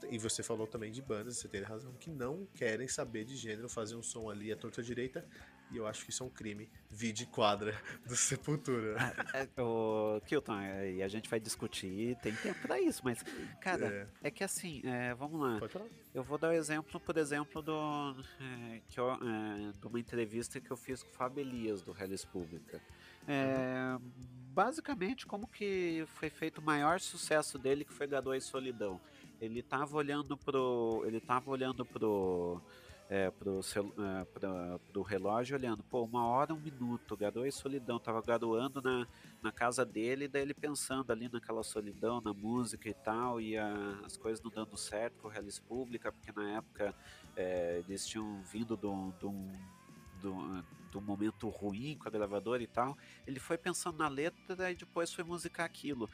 Que, 0.00 0.06
e 0.14 0.18
você 0.18 0.42
falou 0.42 0.66
também 0.66 0.90
de 0.90 1.02
bandas, 1.02 1.36
você 1.36 1.48
tem 1.48 1.62
razão, 1.62 1.92
que 1.94 2.10
não 2.10 2.46
querem 2.54 2.88
saber 2.88 3.24
de 3.24 3.36
gênero, 3.36 3.68
fazer 3.68 3.94
um 3.94 4.02
som 4.02 4.30
ali 4.30 4.50
à 4.50 4.56
torta 4.56 4.82
direita, 4.82 5.26
e 5.70 5.76
eu 5.76 5.86
acho 5.86 6.02
que 6.04 6.10
isso 6.10 6.22
é 6.22 6.26
um 6.26 6.30
crime. 6.30 6.70
Vide 6.90 7.26
quadra 7.26 7.74
do 8.06 8.16
Sepultura. 8.16 8.96
É, 9.34 9.42
é, 9.54 9.62
o 9.62 10.20
Kilton, 10.24 10.58
é, 10.58 10.92
e 10.92 11.02
a 11.02 11.08
gente 11.08 11.28
vai 11.28 11.38
discutir, 11.38 12.16
tem 12.22 12.34
tempo 12.34 12.60
pra 12.62 12.80
isso, 12.80 13.02
mas, 13.04 13.22
cara, 13.60 14.08
é, 14.22 14.28
é 14.28 14.30
que 14.30 14.42
assim, 14.42 14.80
é, 14.84 15.14
vamos 15.14 15.40
lá. 15.40 15.58
Pode 15.58 15.72
falar. 15.74 15.86
Eu 16.14 16.22
vou 16.22 16.38
dar 16.38 16.48
o 16.48 16.50
um 16.52 16.54
exemplo, 16.54 16.98
por 16.98 17.18
exemplo, 17.18 17.60
do, 17.60 18.16
é, 18.40 18.80
que 18.88 18.98
eu, 18.98 19.14
de 19.78 19.86
uma 19.86 20.00
entrevista 20.00 20.58
que 20.58 20.70
eu 20.70 20.76
fiz 20.76 21.02
com 21.02 21.10
o 21.10 21.12
Fábio 21.12 21.42
Elias, 21.42 21.82
do 21.82 21.92
Relis 21.92 22.24
Pública. 22.24 22.80
Uhum. 23.28 24.37
Basicamente, 24.58 25.24
como 25.24 25.46
que 25.46 26.04
foi 26.16 26.28
feito 26.28 26.58
o 26.58 26.64
maior 26.64 26.98
sucesso 26.98 27.56
dele, 27.56 27.84
que 27.84 27.92
foi 27.92 28.08
Gadou 28.08 28.34
e 28.34 28.40
Solidão. 28.40 29.00
Ele 29.40 29.62
tava 29.62 29.96
olhando 29.96 30.36
pro. 30.36 31.04
Ele 31.06 31.20
tava 31.20 31.48
olhando 31.48 31.84
pro 31.84 32.60
é, 33.08 33.30
pro, 33.30 33.60
é, 33.60 34.24
pro, 34.24 34.80
pro 34.92 35.02
relógio 35.02 35.56
olhando, 35.56 35.84
pô, 35.84 36.02
uma 36.02 36.26
hora, 36.26 36.52
um 36.52 36.58
minuto, 36.58 37.16
garoa 37.16 37.46
e 37.46 37.52
solidão, 37.52 38.00
tava 38.00 38.20
garoando 38.20 38.82
na, 38.82 39.06
na 39.40 39.52
casa 39.52 39.86
dele, 39.86 40.26
daí 40.26 40.42
ele 40.42 40.54
pensando 40.54 41.12
ali 41.12 41.30
naquela 41.32 41.62
solidão, 41.62 42.20
na 42.20 42.34
música 42.34 42.88
e 42.88 42.94
tal, 42.94 43.40
e 43.40 43.56
a, 43.56 44.00
as 44.04 44.16
coisas 44.16 44.42
não 44.42 44.50
dando 44.50 44.76
certo 44.76 45.20
com 45.22 45.28
a 45.28 45.32
Relis 45.32 45.60
Pública, 45.60 46.10
porque 46.10 46.32
na 46.32 46.56
época 46.56 46.92
é, 47.36 47.80
eles 47.86 48.04
tinham 48.04 48.42
vindo 48.42 48.76
de 48.76 48.86
um 48.86 49.52
do 50.18 51.00
momento 51.00 51.48
ruim 51.48 51.96
com 51.96 52.08
a 52.08 52.10
gravadora 52.10 52.62
e 52.62 52.66
tal, 52.66 52.96
ele 53.26 53.38
foi 53.38 53.58
pensando 53.58 53.98
na 53.98 54.08
letra 54.08 54.70
e 54.70 54.74
depois 54.74 55.12
foi 55.12 55.24
musicar 55.24 55.66
aquilo. 55.66 56.08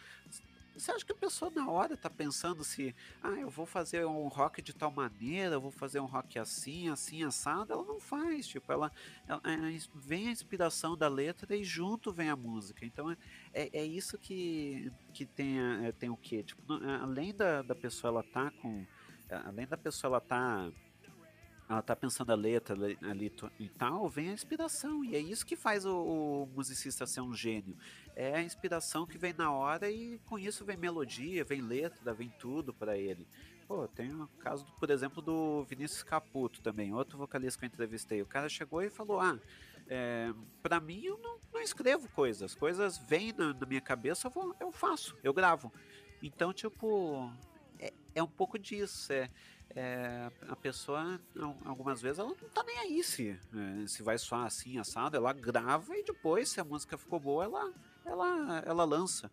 Você 0.77 0.91
acha 0.91 1.05
que 1.05 1.13
a 1.13 1.15
pessoa 1.15 1.53
na 1.55 1.71
hora 1.71 1.97
tá 1.97 2.11
pensando 2.11 2.65
se, 2.65 2.95
ah, 3.23 3.39
eu 3.39 3.49
vou 3.49 3.65
fazer 3.65 4.05
um 4.05 4.27
rock 4.27 4.61
de 4.61 4.73
tal 4.73 4.91
maneira, 4.91 5.55
eu 5.55 5.61
vou 5.61 5.71
fazer 5.71 6.01
um 6.01 6.05
rock 6.05 6.37
assim, 6.37 6.89
assim, 6.89 7.23
assado? 7.23 7.73
Ela 7.73 7.85
não 7.85 8.01
faz, 8.01 8.49
tipo, 8.49 8.73
ela, 8.73 8.91
ela 9.29 9.41
é, 9.45 9.79
vem 9.95 10.29
a 10.29 10.33
inspiração 10.33 10.97
da 10.97 11.07
letra 11.07 11.55
e 11.55 11.63
junto 11.63 12.13
vem 12.13 12.29
a 12.29 12.35
música. 12.35 12.85
Então 12.85 13.09
é, 13.09 13.17
é, 13.53 13.71
é 13.73 13.85
isso 13.85 14.19
que, 14.19 14.91
que 15.13 15.25
tem, 15.25 15.61
é, 15.61 15.93
tem 15.93 16.11
o 16.11 16.17
quê? 16.17 16.43
Tipo, 16.43 16.61
além 17.01 17.33
da, 17.33 17.63
da 17.63 17.75
pessoa 17.75 18.11
ela 18.11 18.23
tá 18.25 18.51
com. 18.61 18.85
Além 19.47 19.67
da 19.67 19.77
pessoa 19.77 20.11
ela 20.11 20.21
tá 20.21 20.71
ela 21.69 21.81
tá 21.81 21.97
pensando 21.97 22.31
a 22.31 22.35
letra 22.35 22.75
ali, 22.75 23.33
e 23.59 23.69
tal, 23.69 24.09
vem 24.09 24.29
a 24.29 24.33
inspiração. 24.33 25.05
E 25.05 25.17
é 25.17 25.19
isso 25.19 25.47
que 25.47 25.57
faz 25.57 25.87
o, 25.87 25.97
o, 25.97 26.47
musicista 26.55 27.07
ser 27.07 27.21
um 27.21 27.35
gênio. 27.35 27.77
É 28.15 28.37
a 28.37 28.43
inspiração 28.43 29.07
que 29.07 29.17
vem 29.17 29.33
na 29.33 29.51
hora 29.51 29.91
e 29.91 30.19
com 30.27 30.39
isso 30.39 30.65
vem 30.65 30.77
melodia, 30.77 31.45
vem 31.45 31.63
letra, 31.63 32.13
vem 32.13 32.29
tudo 32.39 32.73
para 32.73 32.99
ele. 32.99 33.27
Pô, 33.67 33.89
tem 33.89 34.13
o 34.13 34.29
caso, 34.39 34.67
por 34.79 34.91
exemplo, 34.91 35.23
do 35.23 35.65
Vinícius 35.65 36.03
Caputo 36.03 36.61
também, 36.61 36.93
outro 36.93 37.17
vocalista 37.17 37.59
que 37.59 37.65
eu 37.65 37.69
entrevistei. 37.69 38.21
O 38.21 38.27
cara 38.27 38.49
chegou 38.49 38.83
e 38.83 38.91
falou: 38.91 39.19
Ah, 39.19 39.39
é, 39.89 40.33
para 40.63 40.79
mim 40.81 41.03
eu 41.03 41.19
não, 41.19 41.39
não, 41.53 41.63
escrevo 41.63 42.07
coisas, 42.11 42.55
coisas 42.55 42.99
vêm 42.99 43.33
na, 43.33 43.55
na 43.55 43.67
minha 43.67 43.81
cabeça, 43.81 44.27
eu, 44.27 44.31
vou, 44.31 44.55
eu 44.61 44.71
faço, 44.71 45.17
eu 45.23 45.33
gravo. 45.33 45.73
Então, 46.23 46.53
tipo, 46.53 47.31
é, 47.79 47.93
é 48.15 48.23
um 48.23 48.29
pouco 48.29 48.59
disso. 48.59 49.13
É, 49.13 49.31
é, 49.71 50.31
a 50.49 50.57
pessoa, 50.57 51.21
algumas 51.65 52.01
vezes, 52.01 52.19
ela 52.19 52.29
não 52.29 52.49
tá 52.51 52.63
nem 52.63 52.79
aí 52.79 53.03
se, 53.03 53.31
é, 53.31 53.87
se 53.87 54.03
vai 54.03 54.17
soar 54.19 54.47
assim, 54.47 54.79
assado. 54.79 55.17
Ela 55.17 55.33
grava 55.33 55.97
e 55.97 56.05
depois, 56.05 56.49
se 56.49 56.61
a 56.61 56.65
música 56.65 56.97
ficou 56.97 57.19
boa, 57.19 57.45
ela, 57.45 57.73
ela, 58.05 58.63
ela 58.67 58.85
lança. 58.85 59.31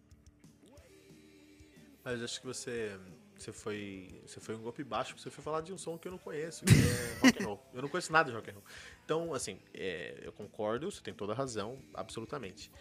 Mas 2.03 2.21
acho 2.23 2.41
que 2.41 2.47
você, 2.47 2.99
você 3.37 3.51
foi, 3.51 4.21
você 4.25 4.39
foi 4.39 4.55
um 4.55 4.61
golpe 4.61 4.83
baixo, 4.83 5.17
você 5.17 5.29
foi 5.29 5.43
falar 5.43 5.61
de 5.61 5.71
um 5.71 5.77
som 5.77 5.97
que 5.97 6.07
eu 6.07 6.11
não 6.11 6.19
conheço, 6.19 6.65
que 6.65 6.73
é 6.73 7.19
rock 7.21 7.43
and 7.43 7.45
roll. 7.45 7.69
Eu 7.73 7.81
não 7.83 7.89
conheço 7.89 8.11
nada 8.11 8.29
de 8.29 8.35
rock 8.35 8.49
and 8.49 8.53
roll. 8.53 8.63
Então, 9.05 9.33
assim, 9.33 9.59
é, 9.73 10.19
eu 10.23 10.31
concordo, 10.31 10.91
você 10.91 11.01
tem 11.01 11.13
toda 11.13 11.33
a 11.33 11.35
razão, 11.35 11.79
absolutamente. 11.93 12.71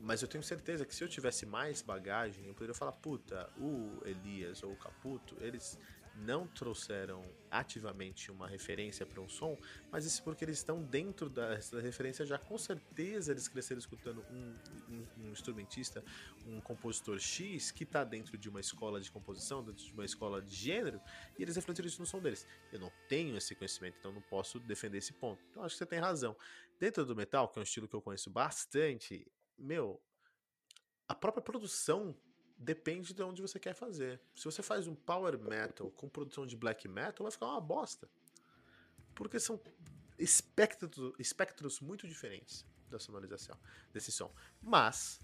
Mas 0.00 0.22
eu 0.22 0.28
tenho 0.28 0.42
certeza 0.42 0.84
que 0.84 0.94
se 0.94 1.02
eu 1.02 1.08
tivesse 1.08 1.46
mais 1.46 1.82
bagagem, 1.82 2.46
eu 2.46 2.54
poderia 2.54 2.74
falar, 2.74 2.92
puta, 2.92 3.48
o 3.58 4.00
Elias 4.04 4.62
ou 4.62 4.72
o 4.72 4.76
Caputo, 4.76 5.36
eles 5.40 5.78
não 6.16 6.46
trouxeram 6.46 7.24
ativamente 7.50 8.30
uma 8.30 8.46
referência 8.46 9.06
para 9.06 9.20
um 9.20 9.28
som, 9.28 9.56
mas 9.90 10.04
isso 10.04 10.22
porque 10.22 10.44
eles 10.44 10.58
estão 10.58 10.82
dentro 10.82 11.28
dessa 11.28 11.80
referência 11.80 12.24
já 12.24 12.38
com 12.38 12.58
certeza 12.58 13.32
eles 13.32 13.48
cresceram 13.48 13.78
escutando 13.78 14.24
um, 14.30 14.56
um, 14.88 15.06
um 15.18 15.30
instrumentista, 15.30 16.04
um 16.46 16.60
compositor 16.60 17.18
X 17.18 17.70
que 17.70 17.84
está 17.84 18.04
dentro 18.04 18.36
de 18.36 18.48
uma 18.48 18.60
escola 18.60 19.00
de 19.00 19.10
composição, 19.10 19.64
dentro 19.64 19.84
de 19.84 19.92
uma 19.92 20.04
escola 20.04 20.42
de 20.42 20.54
gênero, 20.54 21.00
e 21.38 21.42
eles 21.42 21.56
refletiram 21.56 21.88
isso 21.88 22.00
no 22.00 22.06
som 22.06 22.20
deles. 22.20 22.46
Eu 22.72 22.80
não 22.80 22.92
tenho 23.08 23.36
esse 23.36 23.54
conhecimento, 23.54 23.96
então 23.98 24.12
não 24.12 24.22
posso 24.22 24.58
defender 24.58 24.98
esse 24.98 25.12
ponto. 25.12 25.42
Então 25.50 25.62
acho 25.62 25.74
que 25.74 25.78
você 25.78 25.86
tem 25.86 25.98
razão. 25.98 26.36
Dentro 26.78 27.04
do 27.04 27.16
metal, 27.16 27.48
que 27.48 27.58
é 27.58 27.60
um 27.60 27.62
estilo 27.62 27.88
que 27.88 27.94
eu 27.94 28.02
conheço 28.02 28.30
bastante, 28.30 29.26
meu, 29.58 30.00
a 31.08 31.14
própria 31.14 31.42
produção 31.42 32.14
depende 32.56 33.12
de 33.12 33.22
onde 33.22 33.42
você 33.42 33.58
quer 33.58 33.74
fazer. 33.74 34.20
Se 34.34 34.44
você 34.44 34.62
faz 34.62 34.86
um 34.86 34.94
power 34.94 35.38
metal 35.38 35.90
com 35.90 36.08
produção 36.08 36.46
de 36.46 36.56
black 36.56 36.88
metal, 36.88 37.24
vai 37.24 37.30
ficar 37.30 37.46
uma 37.46 37.60
bosta. 37.60 38.08
Porque 39.14 39.38
são 39.38 39.60
espectros, 40.18 41.14
espectros 41.18 41.80
muito 41.80 42.06
diferentes 42.06 42.64
da 42.88 42.98
sonorização 42.98 43.58
desse 43.92 44.12
som. 44.12 44.32
Mas 44.62 45.20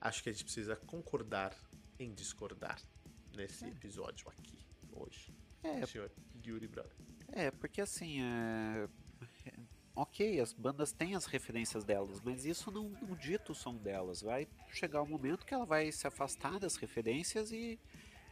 acho 0.00 0.22
que 0.22 0.28
a 0.28 0.32
gente 0.32 0.44
precisa 0.44 0.76
concordar 0.76 1.54
em 1.98 2.12
discordar 2.14 2.80
nesse 3.34 3.66
episódio 3.66 4.28
aqui 4.28 4.58
hoje. 4.92 5.34
É, 5.62 5.84
senhor 5.86 6.10
Yuri 6.44 6.68
Brother. 6.68 6.96
É, 7.28 7.50
porque 7.50 7.80
assim, 7.80 8.20
é... 8.22 8.88
ok, 9.94 10.40
as 10.40 10.52
bandas 10.52 10.92
têm 10.92 11.14
as 11.14 11.26
referências 11.26 11.84
delas, 11.84 12.20
mas 12.20 12.44
isso 12.44 12.70
não, 12.70 12.88
não 13.02 13.16
dita 13.16 13.52
o 13.52 13.54
som 13.54 13.74
delas. 13.76 14.22
Vai 14.22 14.48
chegar 14.70 15.02
um 15.02 15.06
momento 15.06 15.46
que 15.46 15.54
ela 15.54 15.64
vai 15.64 15.90
se 15.92 16.06
afastar 16.06 16.58
das 16.58 16.76
referências 16.76 17.52
e, 17.52 17.78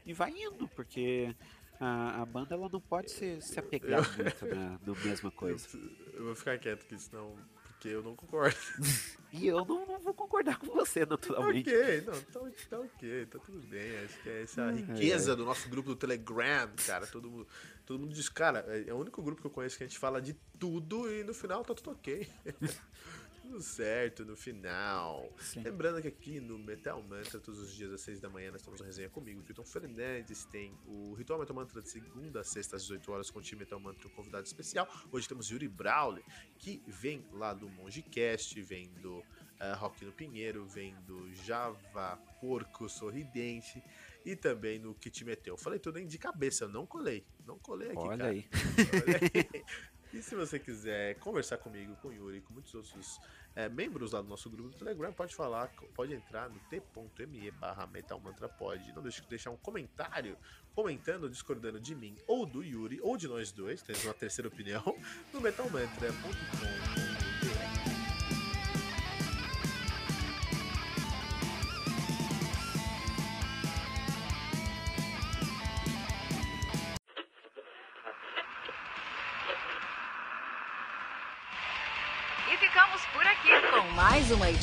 e 0.05 0.12
vai 0.12 0.31
indo, 0.31 0.66
porque 0.68 1.35
a, 1.79 2.22
a 2.22 2.27
banda 2.27 2.55
ela 2.55 2.68
não 2.68 2.81
pode 2.81 3.11
se, 3.11 3.40
se 3.40 3.59
apegar 3.59 4.01
eu, 4.01 4.25
muito 4.25 4.46
na, 4.46 4.79
na 4.85 5.05
mesma 5.05 5.31
coisa. 5.31 5.66
Eu, 5.75 6.12
eu, 6.14 6.25
vou 6.27 6.35
ficar 6.35 6.59
quieto 6.59 6.83
aqui, 6.83 6.98
senão. 6.98 7.37
Porque 7.64 7.88
eu 7.88 8.03
não 8.03 8.14
concordo. 8.14 8.57
e 9.33 9.47
eu 9.47 9.64
não, 9.64 9.87
não, 9.87 9.99
vou 9.99 10.12
concordar 10.12 10.59
com 10.59 10.66
você, 10.66 11.07
naturalmente. 11.07 11.71
Ok, 11.71 12.01
não, 12.03 12.12
tá, 12.12 12.40
tá 12.68 12.81
ok, 12.81 13.27
tá 13.27 13.38
tudo 13.38 13.61
bem. 13.66 14.05
Acho 14.05 14.23
que 14.23 14.29
é 14.29 14.42
essa 14.42 14.62
a 14.64 14.71
riqueza 14.71 15.33
é. 15.33 15.37
do 15.37 15.45
nosso 15.45 15.68
grupo 15.71 15.88
do 15.88 15.97
Telegram, 15.97 16.71
cara. 16.87 17.07
Todo 17.07 17.31
mundo, 17.31 17.49
todo 17.87 17.99
mundo 17.99 18.12
diz, 18.12 18.29
cara, 18.29 18.64
é, 18.68 18.90
é 18.90 18.95
o 18.95 18.99
único 18.99 19.23
grupo 19.23 19.40
que 19.40 19.47
eu 19.47 19.51
conheço 19.51 19.79
que 19.79 19.85
a 19.85 19.87
gente 19.87 19.99
fala 19.99 20.21
de 20.21 20.35
tudo 20.59 21.11
e 21.11 21.25
no 21.25 21.33
final 21.33 21.64
tá 21.64 21.75
tudo 21.75 21.92
ok. 21.92 22.29
tudo 23.53 23.62
certo 23.62 24.25
no 24.25 24.35
final. 24.35 25.31
Sim. 25.38 25.61
Lembrando 25.62 26.01
que 26.01 26.09
aqui 26.09 26.41
no 26.41 26.59
Metal 26.59 27.03
Mantra, 27.03 27.38
todos 27.38 27.61
os 27.61 27.75
dias 27.75 27.93
às 27.93 28.01
6 28.01 28.19
da 28.19 28.31
manhã, 28.31 28.51
nós 28.51 28.62
temos 28.62 28.81
uma 28.81 28.87
resenha 28.87 29.11
comigo. 29.11 29.41
O 29.41 29.45
Kilton 29.45 29.65
Fernandes 29.65 30.47
tem 30.47 30.75
o 30.87 31.12
Ritual 31.12 31.38
Metal 31.38 31.55
Mantra 31.55 31.83
de 31.83 31.91
segunda 31.91 32.41
a 32.41 32.45
sexta 32.45 32.77
às 32.77 32.83
18 32.83 33.12
horas 33.12 33.31
com 33.31 33.41
o 33.41 33.43
time 33.43 33.61
Metal 33.61 33.79
Mantra, 33.79 34.09
um 34.09 34.11
convidado 34.12 34.47
especial. 34.47 34.88
Hoje 35.12 35.29
temos 35.29 35.51
Yuri 35.51 35.69
Brawley, 35.69 36.25
que 36.59 36.83
vem 36.87 37.27
lá 37.31 37.53
do 37.53 37.69
Mongecast, 37.69 38.59
vem 38.62 38.88
do 39.03 39.19
uh, 39.19 39.77
Rock 39.77 40.03
no 40.03 40.12
Pinheiro, 40.12 40.65
vem 40.65 40.95
do 41.03 41.31
Java 41.35 42.17
Porco 42.41 42.88
Sorridente 42.88 43.85
e 44.25 44.35
também 44.35 44.79
no 44.79 44.95
Kit 44.95 45.27
Meteu. 45.27 45.59
Falei 45.59 45.79
tudo 45.79 45.99
aí 45.99 46.07
de 46.07 46.17
cabeça, 46.17 46.65
eu 46.65 46.69
não 46.71 46.87
colei. 46.87 47.23
Não 47.47 47.59
colei 47.59 47.88
aqui, 47.88 47.99
Olha 47.99 48.17
cara. 48.17 48.31
aí. 48.31 48.49
Olha 48.95 49.21
aí. 49.53 49.65
E 50.12 50.21
se 50.21 50.35
você 50.35 50.59
quiser 50.59 51.15
conversar 51.21 51.57
comigo, 51.57 51.97
com 51.97 52.09
o 52.09 52.12
Yuri, 52.12 52.43
com 52.43 52.53
muitos 52.53 52.75
outros 52.75 53.19
é, 53.55 53.69
membros 53.69 54.12
lá 54.12 54.21
do 54.21 54.29
nosso 54.29 54.49
grupo 54.49 54.71
do 54.71 54.77
Telegram, 54.77 55.12
pode 55.12 55.35
falar, 55.35 55.71
pode 55.95 56.15
entrar 56.15 56.49
no 56.49 56.59
t.me 56.71 57.51
barra 57.53 57.87
metalmantrapod. 57.87 58.93
Não 58.95 59.03
deixe 59.03 59.21
de 59.21 59.29
deixar 59.29 59.51
um 59.51 59.57
comentário 59.57 60.37
comentando, 60.75 61.29
discordando 61.29 61.79
de 61.79 61.95
mim 61.95 62.17
ou 62.27 62.47
do 62.47 62.65
Yuri, 62.65 63.01
ou 63.03 63.17
de 63.17 63.29
nós 63.29 63.53
dois, 63.53 63.83
temos 63.83 64.05
uma 64.05 64.15
terceira 64.15 64.49
opinião, 64.49 64.83
no 65.33 65.41
metalmantra.com.br. 65.41 67.12